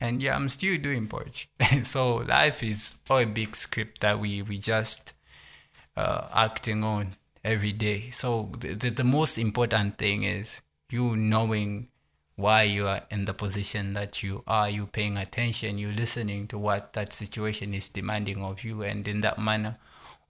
And 0.00 0.22
yeah, 0.22 0.36
I'm 0.36 0.48
still 0.48 0.78
doing 0.78 1.08
poetry. 1.08 1.50
so 1.82 2.16
life 2.18 2.62
is 2.62 3.00
all 3.10 3.18
a 3.18 3.26
big 3.26 3.56
script 3.56 4.00
that 4.00 4.20
we 4.20 4.42
we 4.42 4.58
just 4.58 5.12
uh, 5.96 6.28
acting 6.32 6.84
on 6.84 7.16
every 7.42 7.72
day. 7.72 8.10
So 8.10 8.52
the, 8.60 8.74
the, 8.74 8.90
the 8.90 9.04
most 9.04 9.38
important 9.38 9.98
thing 9.98 10.22
is 10.22 10.62
you 10.88 11.16
knowing 11.16 11.88
why 12.36 12.62
you 12.62 12.86
are 12.86 13.02
in 13.10 13.24
the 13.24 13.34
position 13.34 13.94
that 13.94 14.22
you 14.22 14.44
are, 14.46 14.70
you 14.70 14.86
paying 14.86 15.16
attention, 15.16 15.76
you 15.76 15.90
listening 15.90 16.46
to 16.48 16.58
what 16.58 16.92
that 16.92 17.12
situation 17.12 17.74
is 17.74 17.88
demanding 17.88 18.40
of 18.40 18.62
you, 18.62 18.82
and 18.82 19.08
in 19.08 19.20
that 19.22 19.38
manner, 19.38 19.78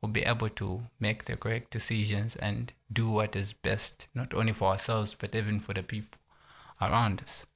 we'll 0.01 0.13
be 0.13 0.23
able 0.23 0.49
to 0.49 0.83
make 0.99 1.25
the 1.25 1.37
correct 1.37 1.71
decisions 1.71 2.37
and 2.37 2.73
do 2.91 3.11
what 3.11 3.37
is 3.37 3.53
best, 3.53 4.09
not 4.15 4.33
only 4.33 4.53
for 4.53 4.69
ourselves, 4.69 5.15
but 5.15 5.35
even 5.35 5.61
for 5.61 5.75
the 5.75 5.83
people 5.83 6.19
around 6.91 7.23
us. 7.23 7.47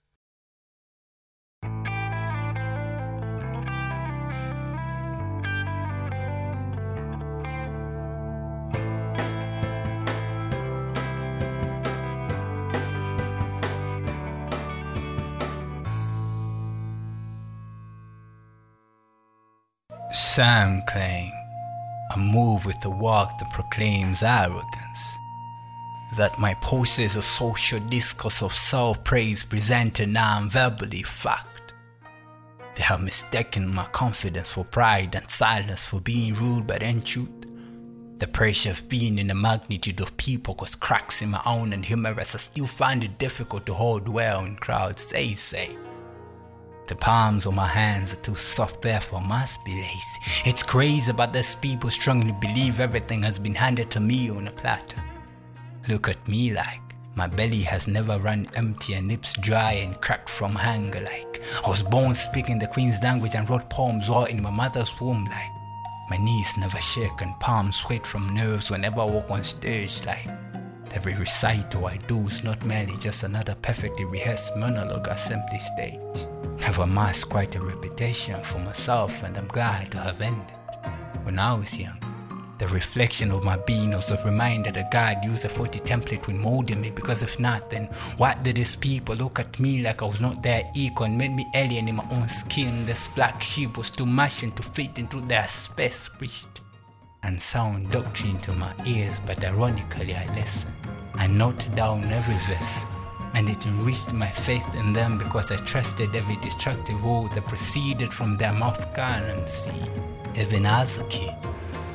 Sam 20.10 20.82
claim 20.86 21.32
I 22.10 22.16
move 22.16 22.64
with 22.64 22.80
the 22.80 22.90
walk 22.90 23.38
that 23.38 23.50
proclaims 23.52 24.22
arrogance. 24.22 25.18
That 26.16 26.38
my 26.38 26.54
post 26.54 26.98
is 26.98 27.16
a 27.16 27.22
social 27.22 27.80
discourse 27.80 28.42
of 28.42 28.52
self-praise 28.52 29.44
presented 29.44 30.08
non-verbally 30.08 31.02
fact. 31.02 31.74
They 32.74 32.82
have 32.82 33.02
mistaken 33.02 33.74
my 33.74 33.84
confidence 33.86 34.52
for 34.52 34.64
pride 34.64 35.14
and 35.14 35.28
silence 35.28 35.88
for 35.88 36.00
being 36.00 36.34
rude 36.34 36.66
but 36.66 36.82
in 36.82 37.02
truth. 37.02 37.30
The 38.18 38.26
pressure 38.26 38.70
of 38.70 38.88
being 38.88 39.18
in 39.18 39.28
the 39.28 39.34
magnitude 39.34 40.00
of 40.00 40.16
people 40.16 40.54
caused 40.54 40.80
cracks 40.80 41.20
in 41.22 41.30
my 41.30 41.42
own 41.46 41.72
and 41.72 41.84
humorous 41.84 42.34
I 42.34 42.38
still 42.38 42.66
find 42.66 43.04
it 43.04 43.18
difficult 43.18 43.66
to 43.66 43.74
hold 43.74 44.08
well 44.08 44.44
in 44.44 44.56
crowds 44.56 45.06
they 45.06 45.34
say. 45.34 45.76
The 46.88 46.96
palms 46.96 47.46
of 47.46 47.54
my 47.54 47.66
hands 47.66 48.14
are 48.14 48.22
too 48.22 48.34
soft, 48.34 48.80
therefore 48.80 49.20
must 49.20 49.62
be 49.64 49.72
lazy. 49.72 50.48
It's 50.48 50.62
crazy, 50.62 51.12
but 51.12 51.34
there's 51.34 51.54
people 51.54 51.90
strongly 51.90 52.32
believe 52.40 52.80
everything 52.80 53.22
has 53.24 53.38
been 53.38 53.54
handed 53.54 53.90
to 53.90 54.00
me 54.00 54.30
on 54.30 54.48
a 54.48 54.52
platter. 54.52 54.96
Look 55.88 56.08
at 56.08 56.28
me 56.28 56.52
like 56.52 56.82
my 57.14 57.26
belly 57.26 57.62
has 57.62 57.88
never 57.88 58.18
run 58.18 58.46
empty 58.54 58.94
and 58.94 59.08
lips 59.08 59.32
dry 59.40 59.72
and 59.72 60.00
cracked 60.00 60.28
from 60.28 60.52
hunger 60.52 61.00
like 61.00 61.42
I 61.64 61.68
was 61.68 61.82
born 61.82 62.14
speaking 62.14 62.58
the 62.58 62.66
queen's 62.66 63.02
language 63.02 63.34
and 63.34 63.48
wrote 63.48 63.70
poems 63.70 64.08
while 64.08 64.26
in 64.26 64.42
my 64.42 64.50
mother's 64.50 64.92
womb 65.00 65.24
like 65.24 65.50
my 66.10 66.16
knees 66.16 66.56
never 66.58 66.78
shake 66.78 67.20
and 67.20 67.38
palms 67.40 67.76
sweat 67.76 68.06
from 68.06 68.34
nerves 68.34 68.70
whenever 68.70 69.00
I 69.00 69.06
walk 69.06 69.30
on 69.30 69.42
stage 69.42 70.04
like 70.04 70.28
every 70.92 71.14
recital 71.14 71.86
I 71.86 71.96
do 72.06 72.18
is 72.20 72.44
not 72.44 72.64
merely 72.64 72.96
just 72.98 73.22
another 73.24 73.54
perfectly 73.54 74.04
rehearsed 74.04 74.56
monologue 74.56 75.08
or 75.08 75.16
simply 75.16 75.58
stage. 75.58 76.26
I've 76.66 76.78
amassed 76.78 77.30
quite 77.30 77.56
a 77.56 77.60
reputation 77.60 78.40
for 78.42 78.58
myself 78.58 79.22
and 79.22 79.36
I'm 79.36 79.48
glad 79.48 79.90
to 79.92 79.98
have 79.98 80.20
ended. 80.20 80.52
When 81.22 81.38
I 81.38 81.54
was 81.54 81.78
young, 81.78 81.98
the 82.58 82.66
reflection 82.68 83.30
of 83.30 83.44
my 83.44 83.56
being 83.56 83.90
was 83.90 84.10
a 84.10 84.22
reminder 84.24 84.72
that 84.72 84.90
God 84.90 85.24
used 85.24 85.44
a 85.44 85.48
40 85.48 85.78
template 85.80 86.26
when 86.26 86.38
molding 86.38 86.80
me 86.80 86.90
because 86.90 87.22
if 87.22 87.38
not, 87.38 87.70
then 87.70 87.86
what 88.16 88.42
did 88.42 88.56
these 88.56 88.74
people 88.74 89.14
look 89.14 89.38
at 89.38 89.60
me 89.60 89.80
like 89.82 90.02
I 90.02 90.06
was 90.06 90.20
not 90.20 90.42
their 90.42 90.64
equal 90.74 91.06
and 91.06 91.16
made 91.16 91.32
me 91.32 91.46
alien 91.54 91.88
in 91.88 91.96
my 91.96 92.06
own 92.10 92.26
skin? 92.28 92.84
This 92.84 93.08
black 93.08 93.40
sheep 93.40 93.76
was 93.76 93.90
too 93.90 94.06
much 94.06 94.40
to 94.40 94.62
fit 94.62 94.98
into 94.98 95.20
their 95.20 95.46
space 95.46 96.08
preached 96.08 96.60
and 97.22 97.40
sound 97.40 97.90
doctrine 97.90 98.38
to 98.38 98.52
my 98.52 98.72
ears, 98.86 99.20
but 99.26 99.42
ironically 99.44 100.14
I 100.14 100.26
listened. 100.34 100.74
I 101.14 101.26
noted 101.26 101.74
down 101.74 102.04
every 102.04 102.36
verse 102.52 102.84
and 103.34 103.48
it 103.48 103.66
enriched 103.66 104.12
my 104.12 104.28
faith 104.28 104.74
in 104.74 104.92
them 104.92 105.18
because 105.18 105.52
I 105.52 105.56
trusted 105.56 106.14
every 106.16 106.36
destructive 106.36 107.04
word 107.04 107.32
that 107.32 107.46
proceeded 107.46 108.12
from 108.12 108.36
their 108.36 108.52
mouth 108.52 108.92
can 108.94 109.22
and 109.24 109.48
see. 109.48 109.80
Even 110.36 110.66
as 110.66 111.00
a 111.00 111.04
kid, 111.04 111.34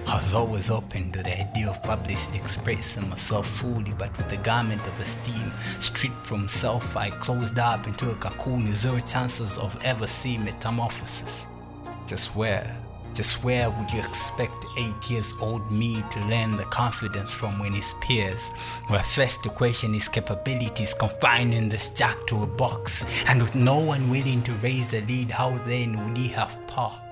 I 0.05 0.15
was 0.15 0.33
always 0.33 0.69
open 0.69 1.11
to 1.13 1.23
the 1.23 1.39
idea 1.39 1.69
of 1.69 1.81
publicly 1.81 2.37
expressing 2.37 3.09
myself 3.09 3.47
fully, 3.47 3.93
but 3.97 4.15
with 4.17 4.29
the 4.29 4.37
garment 4.37 4.85
of 4.85 4.99
esteem 4.99 5.51
stripped 5.57 6.25
from 6.25 6.47
self, 6.47 6.95
I 6.95 7.09
closed 7.09 7.57
up 7.57 7.87
into 7.87 8.11
a 8.11 8.15
cocoon 8.15 8.65
with 8.65 8.77
zero 8.77 8.99
chances 8.99 9.57
of 9.57 9.77
ever 9.83 10.07
seeing 10.07 10.43
metamorphosis. 10.43 11.47
Just 12.05 12.35
where 12.35 12.77
just 13.13 13.43
where 13.43 13.69
would 13.69 13.91
you 13.93 13.99
expect 13.99 14.65
eight 14.75 15.09
years 15.09 15.35
old 15.39 15.69
me 15.71 16.03
to 16.09 16.19
learn 16.25 16.55
the 16.55 16.63
confidence 16.65 17.29
from 17.29 17.59
when 17.59 17.71
his 17.71 17.93
peers 18.01 18.51
were 18.89 18.97
first 18.99 19.43
to 19.43 19.49
question 19.49 19.93
his 19.93 20.07
capabilities 20.07 20.95
confined 20.95 21.53
in 21.53 21.69
this 21.69 21.89
jack 21.89 22.17
to 22.25 22.41
a 22.41 22.47
box 22.47 23.23
and 23.27 23.39
with 23.39 23.53
no 23.53 23.77
one 23.77 24.09
willing 24.09 24.41
to 24.41 24.51
raise 24.53 24.93
a 24.95 25.01
lead 25.01 25.29
how 25.29 25.51
then 25.67 26.03
would 26.03 26.17
he 26.17 26.27
have 26.27 26.57
up 26.75 27.02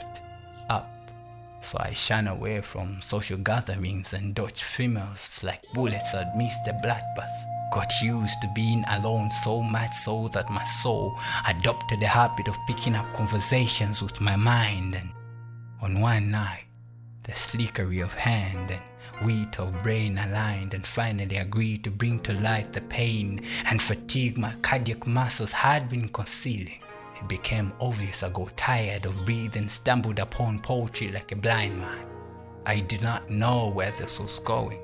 so 1.61 1.77
I 1.79 1.93
shun 1.93 2.27
away 2.27 2.61
from 2.61 3.01
social 3.01 3.37
gatherings 3.37 4.13
and 4.13 4.35
dodge 4.35 4.63
females 4.63 5.43
like 5.43 5.61
bullets 5.73 6.11
that 6.11 6.35
miss 6.35 6.57
the 6.65 6.71
bloodbath 6.83 7.45
got 7.71 7.91
used 8.01 8.41
to 8.41 8.51
being 8.53 8.83
alone 8.89 9.31
so 9.43 9.61
much 9.61 9.91
so 9.91 10.27
that 10.29 10.49
my 10.49 10.63
soul 10.65 11.17
adopted 11.47 12.01
the 12.01 12.05
habit 12.05 12.47
of 12.47 12.57
picking 12.67 12.95
up 12.95 13.05
conversations 13.13 14.03
with 14.03 14.19
my 14.19 14.35
mind 14.35 14.93
and 14.95 15.09
on 15.81 15.99
one 15.99 16.29
night, 16.29 16.65
the 17.23 17.31
slickery 17.31 18.01
of 18.01 18.13
hand 18.13 18.69
and 18.69 18.81
wheat 19.25 19.59
of 19.59 19.73
brain 19.81 20.17
aligned 20.19 20.75
and 20.75 20.85
finally 20.85 21.37
agreed 21.37 21.83
to 21.83 21.89
bring 21.89 22.19
to 22.19 22.33
light 22.33 22.71
the 22.73 22.81
pain 22.81 23.41
and 23.65 23.81
fatigue 23.81 24.37
my 24.37 24.53
cardiac 24.61 25.07
muscles 25.07 25.51
had 25.51 25.89
been 25.89 26.07
concealing. 26.09 26.79
It 27.21 27.27
became 27.27 27.71
obvious 27.79 28.23
I 28.23 28.29
got 28.29 28.57
tired 28.57 29.05
of 29.05 29.25
breathing, 29.25 29.67
stumbled 29.67 30.19
upon 30.19 30.59
poetry 30.59 31.11
like 31.11 31.31
a 31.31 31.35
blind 31.35 31.77
man. 31.77 32.05
I 32.65 32.79
did 32.79 33.03
not 33.03 33.29
know 33.29 33.69
where 33.69 33.91
this 33.91 34.19
was 34.19 34.39
going. 34.39 34.79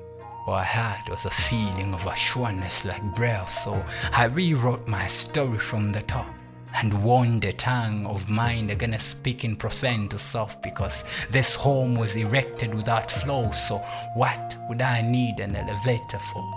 All 0.46 0.54
I 0.54 0.62
had 0.62 1.08
was 1.08 1.26
a 1.26 1.30
feeling 1.30 1.92
of 1.92 2.06
assuredness 2.06 2.84
like 2.84 3.02
breath, 3.14 3.50
so 3.50 3.84
I 4.12 4.26
rewrote 4.26 4.86
my 4.86 5.06
story 5.06 5.58
from 5.58 5.92
the 5.92 6.02
top 6.02 6.32
and 6.76 7.02
warned 7.02 7.42
the 7.42 7.52
tongue 7.52 8.06
of 8.06 8.30
mine 8.30 8.70
against 8.70 9.08
speaking 9.08 9.56
profane 9.56 10.08
to 10.08 10.18
self 10.18 10.62
because 10.62 11.26
this 11.30 11.54
home 11.54 11.96
was 11.96 12.14
erected 12.14 12.72
without 12.74 13.10
floors. 13.10 13.58
So, 13.58 13.78
what 14.14 14.56
would 14.68 14.80
I 14.80 15.02
need 15.02 15.40
an 15.40 15.56
elevator 15.56 16.18
for? 16.18 16.54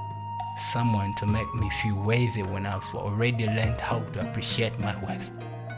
Someone 0.74 1.16
to 1.16 1.26
make 1.26 1.54
me 1.56 1.70
feel 1.82 1.96
worthy 1.96 2.44
when 2.44 2.66
I've 2.68 2.84
already 2.94 3.48
learned 3.48 3.82
how 3.82 4.00
to 4.00 4.22
appreciate 4.22 4.78
my 4.80 4.96
worth. 5.04 5.32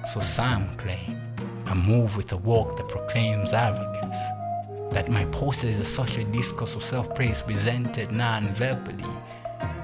So, 0.06 0.20
some 0.20 0.68
claim 0.76 1.18
I 1.66 1.74
move 1.74 2.18
with 2.18 2.32
a 2.34 2.38
walk 2.38 2.78
that 2.78 2.90
proclaims 2.90 3.54
arrogance. 3.54 4.18
That 4.92 5.10
my 5.10 5.26
pose 5.26 5.64
is 5.64 5.80
a 5.80 5.86
social 5.86 6.26
discourse 6.26 6.76
of 6.76 6.84
self 6.84 7.16
praise 7.16 7.42
presented 7.42 8.12
non 8.12 8.48
verbally. 8.50 9.10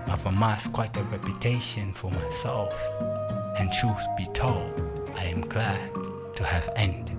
I've 0.07 0.25
amassed 0.25 0.73
quite 0.73 0.95
a 0.97 1.03
reputation 1.03 1.93
for 1.93 2.11
myself 2.11 2.73
and 3.59 3.71
truth 3.71 4.05
be 4.17 4.25
told, 4.27 4.71
I 5.15 5.25
am 5.25 5.41
glad 5.41 5.93
to 6.35 6.43
have 6.43 6.69
ended. 6.75 7.18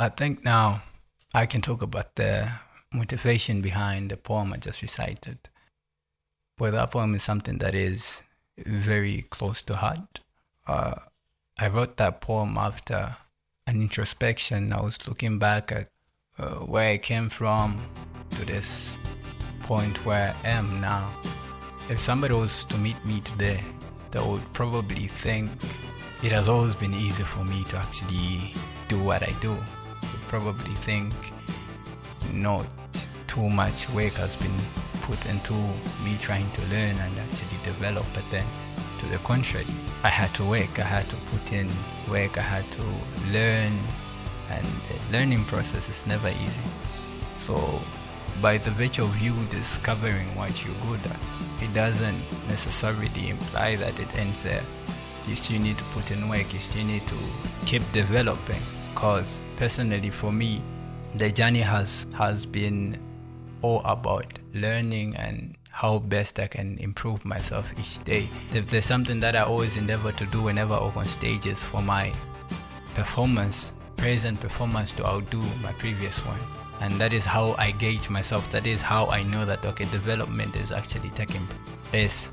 I 0.00 0.08
think 0.08 0.44
now 0.44 0.84
I 1.34 1.46
can 1.46 1.60
talk 1.60 1.82
about 1.82 2.14
the 2.14 2.48
motivation 2.94 3.60
behind 3.60 4.10
the 4.10 4.16
poem 4.16 4.52
I 4.52 4.58
just 4.58 4.80
recited. 4.80 5.38
Well, 6.56 6.70
that 6.70 6.92
poem 6.92 7.16
is 7.16 7.24
something 7.24 7.58
that 7.58 7.74
is 7.74 8.22
very 8.56 9.22
close 9.28 9.60
to 9.62 9.74
heart. 9.74 10.20
Uh, 10.68 10.94
I 11.58 11.66
wrote 11.66 11.96
that 11.96 12.20
poem 12.20 12.56
after 12.56 13.16
an 13.66 13.82
introspection. 13.82 14.72
I 14.72 14.82
was 14.82 15.08
looking 15.08 15.40
back 15.40 15.72
at 15.72 15.88
uh, 16.38 16.60
where 16.60 16.92
I 16.92 16.98
came 16.98 17.28
from 17.28 17.84
to 18.30 18.44
this 18.44 18.96
point 19.62 20.06
where 20.06 20.32
I 20.44 20.48
am 20.48 20.80
now. 20.80 21.12
If 21.88 21.98
somebody 21.98 22.34
was 22.34 22.64
to 22.66 22.78
meet 22.78 23.04
me 23.04 23.20
today, 23.22 23.64
they 24.12 24.20
would 24.20 24.52
probably 24.52 25.08
think 25.08 25.50
it 26.22 26.30
has 26.30 26.48
always 26.48 26.76
been 26.76 26.94
easy 26.94 27.24
for 27.24 27.44
me 27.44 27.64
to 27.64 27.78
actually 27.78 28.54
do 28.86 29.02
what 29.02 29.24
I 29.24 29.32
do. 29.40 29.56
Probably 30.28 30.74
think 30.74 31.14
not 32.32 32.66
too 33.26 33.48
much 33.48 33.88
work 33.90 34.12
has 34.14 34.36
been 34.36 34.54
put 35.00 35.24
into 35.26 35.54
me 36.04 36.16
trying 36.20 36.50
to 36.50 36.60
learn 36.66 36.96
and 36.96 37.18
actually 37.18 37.56
develop. 37.64 38.04
But 38.12 38.24
then, 38.30 38.44
to 38.98 39.06
the 39.06 39.18
contrary, 39.18 39.66
I 40.04 40.08
had 40.08 40.34
to 40.34 40.44
work. 40.44 40.78
I 40.78 40.82
had 40.82 41.08
to 41.08 41.16
put 41.32 41.52
in 41.52 41.66
work. 42.10 42.36
I 42.36 42.42
had 42.42 42.70
to 42.72 42.82
learn, 43.32 43.72
and 44.50 44.66
the 44.66 45.18
learning 45.18 45.44
process 45.44 45.88
is 45.88 46.06
never 46.06 46.28
easy. 46.28 46.62
So, 47.38 47.80
by 48.42 48.58
the 48.58 48.70
virtue 48.70 49.04
of 49.04 49.18
you 49.20 49.34
discovering 49.46 50.28
what 50.36 50.62
you're 50.62 50.74
good 50.86 51.04
at, 51.10 51.20
it 51.62 51.72
doesn't 51.72 52.20
necessarily 52.48 53.30
imply 53.30 53.76
that 53.76 53.98
it 53.98 54.14
ends 54.14 54.42
there. 54.42 54.62
You 55.26 55.36
still 55.36 55.60
need 55.60 55.78
to 55.78 55.84
put 55.84 56.10
in 56.10 56.28
work. 56.28 56.52
You 56.52 56.60
still 56.60 56.84
need 56.84 57.06
to 57.06 57.16
keep 57.64 57.82
developing. 57.92 58.60
Cause 58.94 59.40
personally, 59.56 60.10
for 60.10 60.32
me, 60.32 60.62
the 61.16 61.30
journey 61.30 61.60
has 61.60 62.06
has 62.16 62.44
been 62.44 62.96
all 63.62 63.80
about 63.84 64.26
learning 64.54 65.16
and 65.16 65.56
how 65.70 66.00
best 66.00 66.40
I 66.40 66.48
can 66.48 66.76
improve 66.78 67.24
myself 67.24 67.72
each 67.78 68.02
day. 68.04 68.28
There's 68.50 68.84
something 68.84 69.20
that 69.20 69.36
I 69.36 69.42
always 69.42 69.76
endeavor 69.76 70.12
to 70.12 70.26
do 70.26 70.42
whenever 70.42 70.74
I 70.74 70.78
on 70.78 71.04
stages 71.04 71.62
for 71.62 71.80
my 71.80 72.12
performance, 72.94 73.72
present 73.96 74.40
performance 74.40 74.92
to 74.94 75.06
outdo 75.06 75.40
my 75.62 75.72
previous 75.74 76.18
one. 76.26 76.40
And 76.80 77.00
that 77.00 77.12
is 77.12 77.24
how 77.24 77.54
I 77.58 77.70
gauge 77.72 78.10
myself. 78.10 78.50
That 78.50 78.66
is 78.66 78.82
how 78.82 79.06
I 79.06 79.22
know 79.22 79.44
that 79.44 79.64
okay, 79.64 79.84
development 79.86 80.56
is 80.56 80.72
actually 80.72 81.10
taking 81.10 81.46
place. 81.90 82.30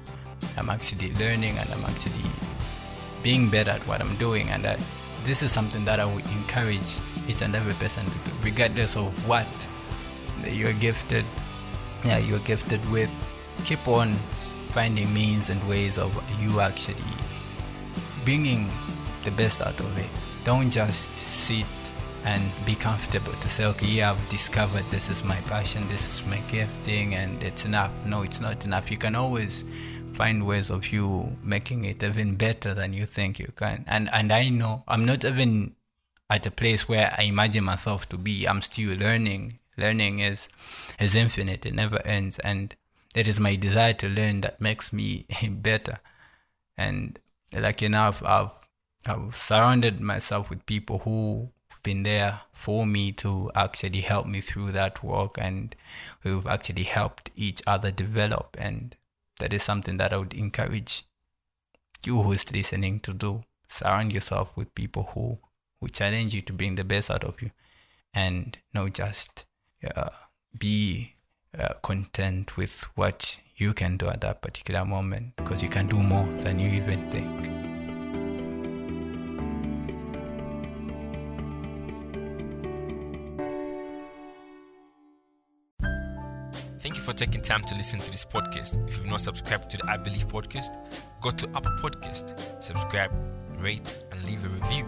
I'm 0.57 0.69
actually 0.69 1.13
learning 1.15 1.57
and 1.57 1.69
I'm 1.71 1.85
actually 1.85 2.29
being 3.23 3.49
better 3.49 3.71
at 3.71 3.87
what 3.87 4.01
I'm 4.01 4.15
doing 4.17 4.49
and 4.49 4.63
that 4.63 4.79
this 5.25 5.41
is 5.41 5.51
something 5.51 5.83
that 5.85 5.99
I 5.99 6.05
would 6.05 6.25
encourage 6.27 6.99
each 7.27 7.41
and 7.41 7.55
every 7.55 7.73
person 7.73 8.05
to 8.05 8.11
do, 8.11 8.31
regardless 8.43 8.95
of 8.95 9.27
what 9.27 9.47
you're 10.47 10.73
gifted 10.73 11.25
yeah 12.03 12.19
you're 12.19 12.39
gifted 12.39 12.79
with. 12.91 13.09
Keep 13.65 13.87
on 13.87 14.13
finding 14.73 15.11
means 15.13 15.49
and 15.49 15.61
ways 15.67 15.97
of 15.97 16.13
you 16.39 16.59
actually 16.59 16.95
bringing 18.23 18.69
the 19.23 19.31
best 19.31 19.61
out 19.61 19.79
of 19.79 19.97
it. 19.97 20.09
Don't 20.43 20.69
just 20.69 21.17
sit 21.17 21.65
and 22.25 22.43
be 22.65 22.75
comfortable 22.75 23.33
to 23.33 23.47
say 23.47 23.65
okay 23.65 23.85
yeah 23.85 24.09
i've 24.09 24.29
discovered 24.29 24.83
this 24.89 25.11
is 25.11 25.23
my 25.23 25.35
passion 25.41 25.87
this 25.87 26.07
is 26.09 26.27
my 26.27 26.39
gifting 26.47 27.15
and 27.15 27.41
it's 27.43 27.65
enough. 27.65 27.91
No 28.05 28.21
it's 28.21 28.39
not 28.39 28.63
enough. 28.65 28.91
You 28.91 28.97
can 28.97 29.15
always 29.15 29.65
find 30.15 30.47
ways 30.47 30.69
of 30.69 30.93
you 30.93 31.37
making 31.43 31.83
it 31.83 32.01
even 32.01 32.35
better 32.35 32.73
than 32.73 32.93
you 32.93 33.05
think 33.05 33.37
you 33.37 33.51
can. 33.55 33.83
And 33.87 34.09
and 34.13 34.31
i 34.31 34.49
know 34.49 34.83
i'm 34.87 35.05
not 35.05 35.25
even 35.25 35.75
at 36.29 36.45
a 36.45 36.51
place 36.51 36.87
where 36.87 37.13
i 37.17 37.23
imagine 37.23 37.63
myself 37.63 38.07
to 38.09 38.17
be. 38.17 38.47
I'm 38.47 38.61
still 38.61 38.97
learning. 38.97 39.59
Learning 39.77 40.19
is 40.19 40.47
is 40.99 41.15
infinite. 41.15 41.65
It 41.65 41.73
never 41.73 41.99
ends. 42.05 42.39
And 42.39 42.73
it 43.13 43.27
is 43.27 43.39
my 43.39 43.55
desire 43.55 43.93
to 43.93 44.07
learn 44.09 44.41
that 44.41 44.61
makes 44.61 44.93
me 44.93 45.25
better. 45.49 45.95
And 46.77 47.19
like 47.53 47.81
enough 47.81 48.21
i've 48.23 48.53
i've 49.07 49.35
surrounded 49.35 50.01
myself 50.01 50.49
with 50.49 50.65
people 50.65 50.99
who've 50.99 51.83
been 51.83 52.03
there 52.03 52.41
for 52.51 52.85
me 52.85 53.11
to 53.11 53.51
actually 53.55 54.01
help 54.01 54.25
me 54.25 54.41
through 54.41 54.71
that 54.71 55.03
work 55.03 55.37
and 55.39 55.75
who've 56.21 56.47
actually 56.47 56.83
helped 56.83 57.29
each 57.35 57.61
other 57.67 57.91
develop. 57.91 58.57
And 58.59 58.95
that 59.39 59.53
is 59.53 59.63
something 59.63 59.97
that 59.97 60.13
i 60.13 60.17
would 60.17 60.33
encourage 60.33 61.03
you 62.05 62.21
who's 62.21 62.51
listening 62.53 62.99
to 62.99 63.13
do 63.13 63.43
surround 63.67 64.13
yourself 64.13 64.55
with 64.55 64.73
people 64.75 65.09
who 65.13 65.37
who 65.81 65.87
challenge 65.89 66.33
you 66.33 66.41
to 66.41 66.53
bring 66.53 66.75
the 66.75 66.83
best 66.83 67.11
out 67.11 67.23
of 67.23 67.41
you 67.41 67.51
and 68.13 68.57
not 68.73 68.93
just 68.93 69.45
uh, 69.95 70.09
be 70.57 71.15
uh, 71.57 71.73
content 71.81 72.57
with 72.57 72.83
what 72.95 73.37
you 73.57 73.73
can 73.73 73.97
do 73.97 74.07
at 74.07 74.21
that 74.21 74.41
particular 74.41 74.85
moment 74.85 75.35
because 75.35 75.61
you 75.61 75.69
can 75.69 75.87
do 75.87 75.97
more 75.97 76.25
than 76.37 76.59
you 76.59 76.69
even 76.69 77.09
think. 77.11 77.74
Taking 87.15 87.41
time 87.41 87.63
to 87.63 87.75
listen 87.75 87.99
to 87.99 88.11
this 88.11 88.25
podcast. 88.25 88.87
If 88.87 88.97
you've 88.97 89.07
not 89.07 89.21
subscribed 89.21 89.69
to 89.71 89.77
the 89.77 89.89
I 89.89 89.97
Believe 89.97 90.27
podcast, 90.27 90.75
go 91.21 91.31
to 91.31 91.47
Apple 91.55 91.71
Podcast, 91.81 92.61
subscribe, 92.61 93.11
rate, 93.57 93.97
and 94.11 94.23
leave 94.25 94.43
a 94.45 94.49
review 94.49 94.85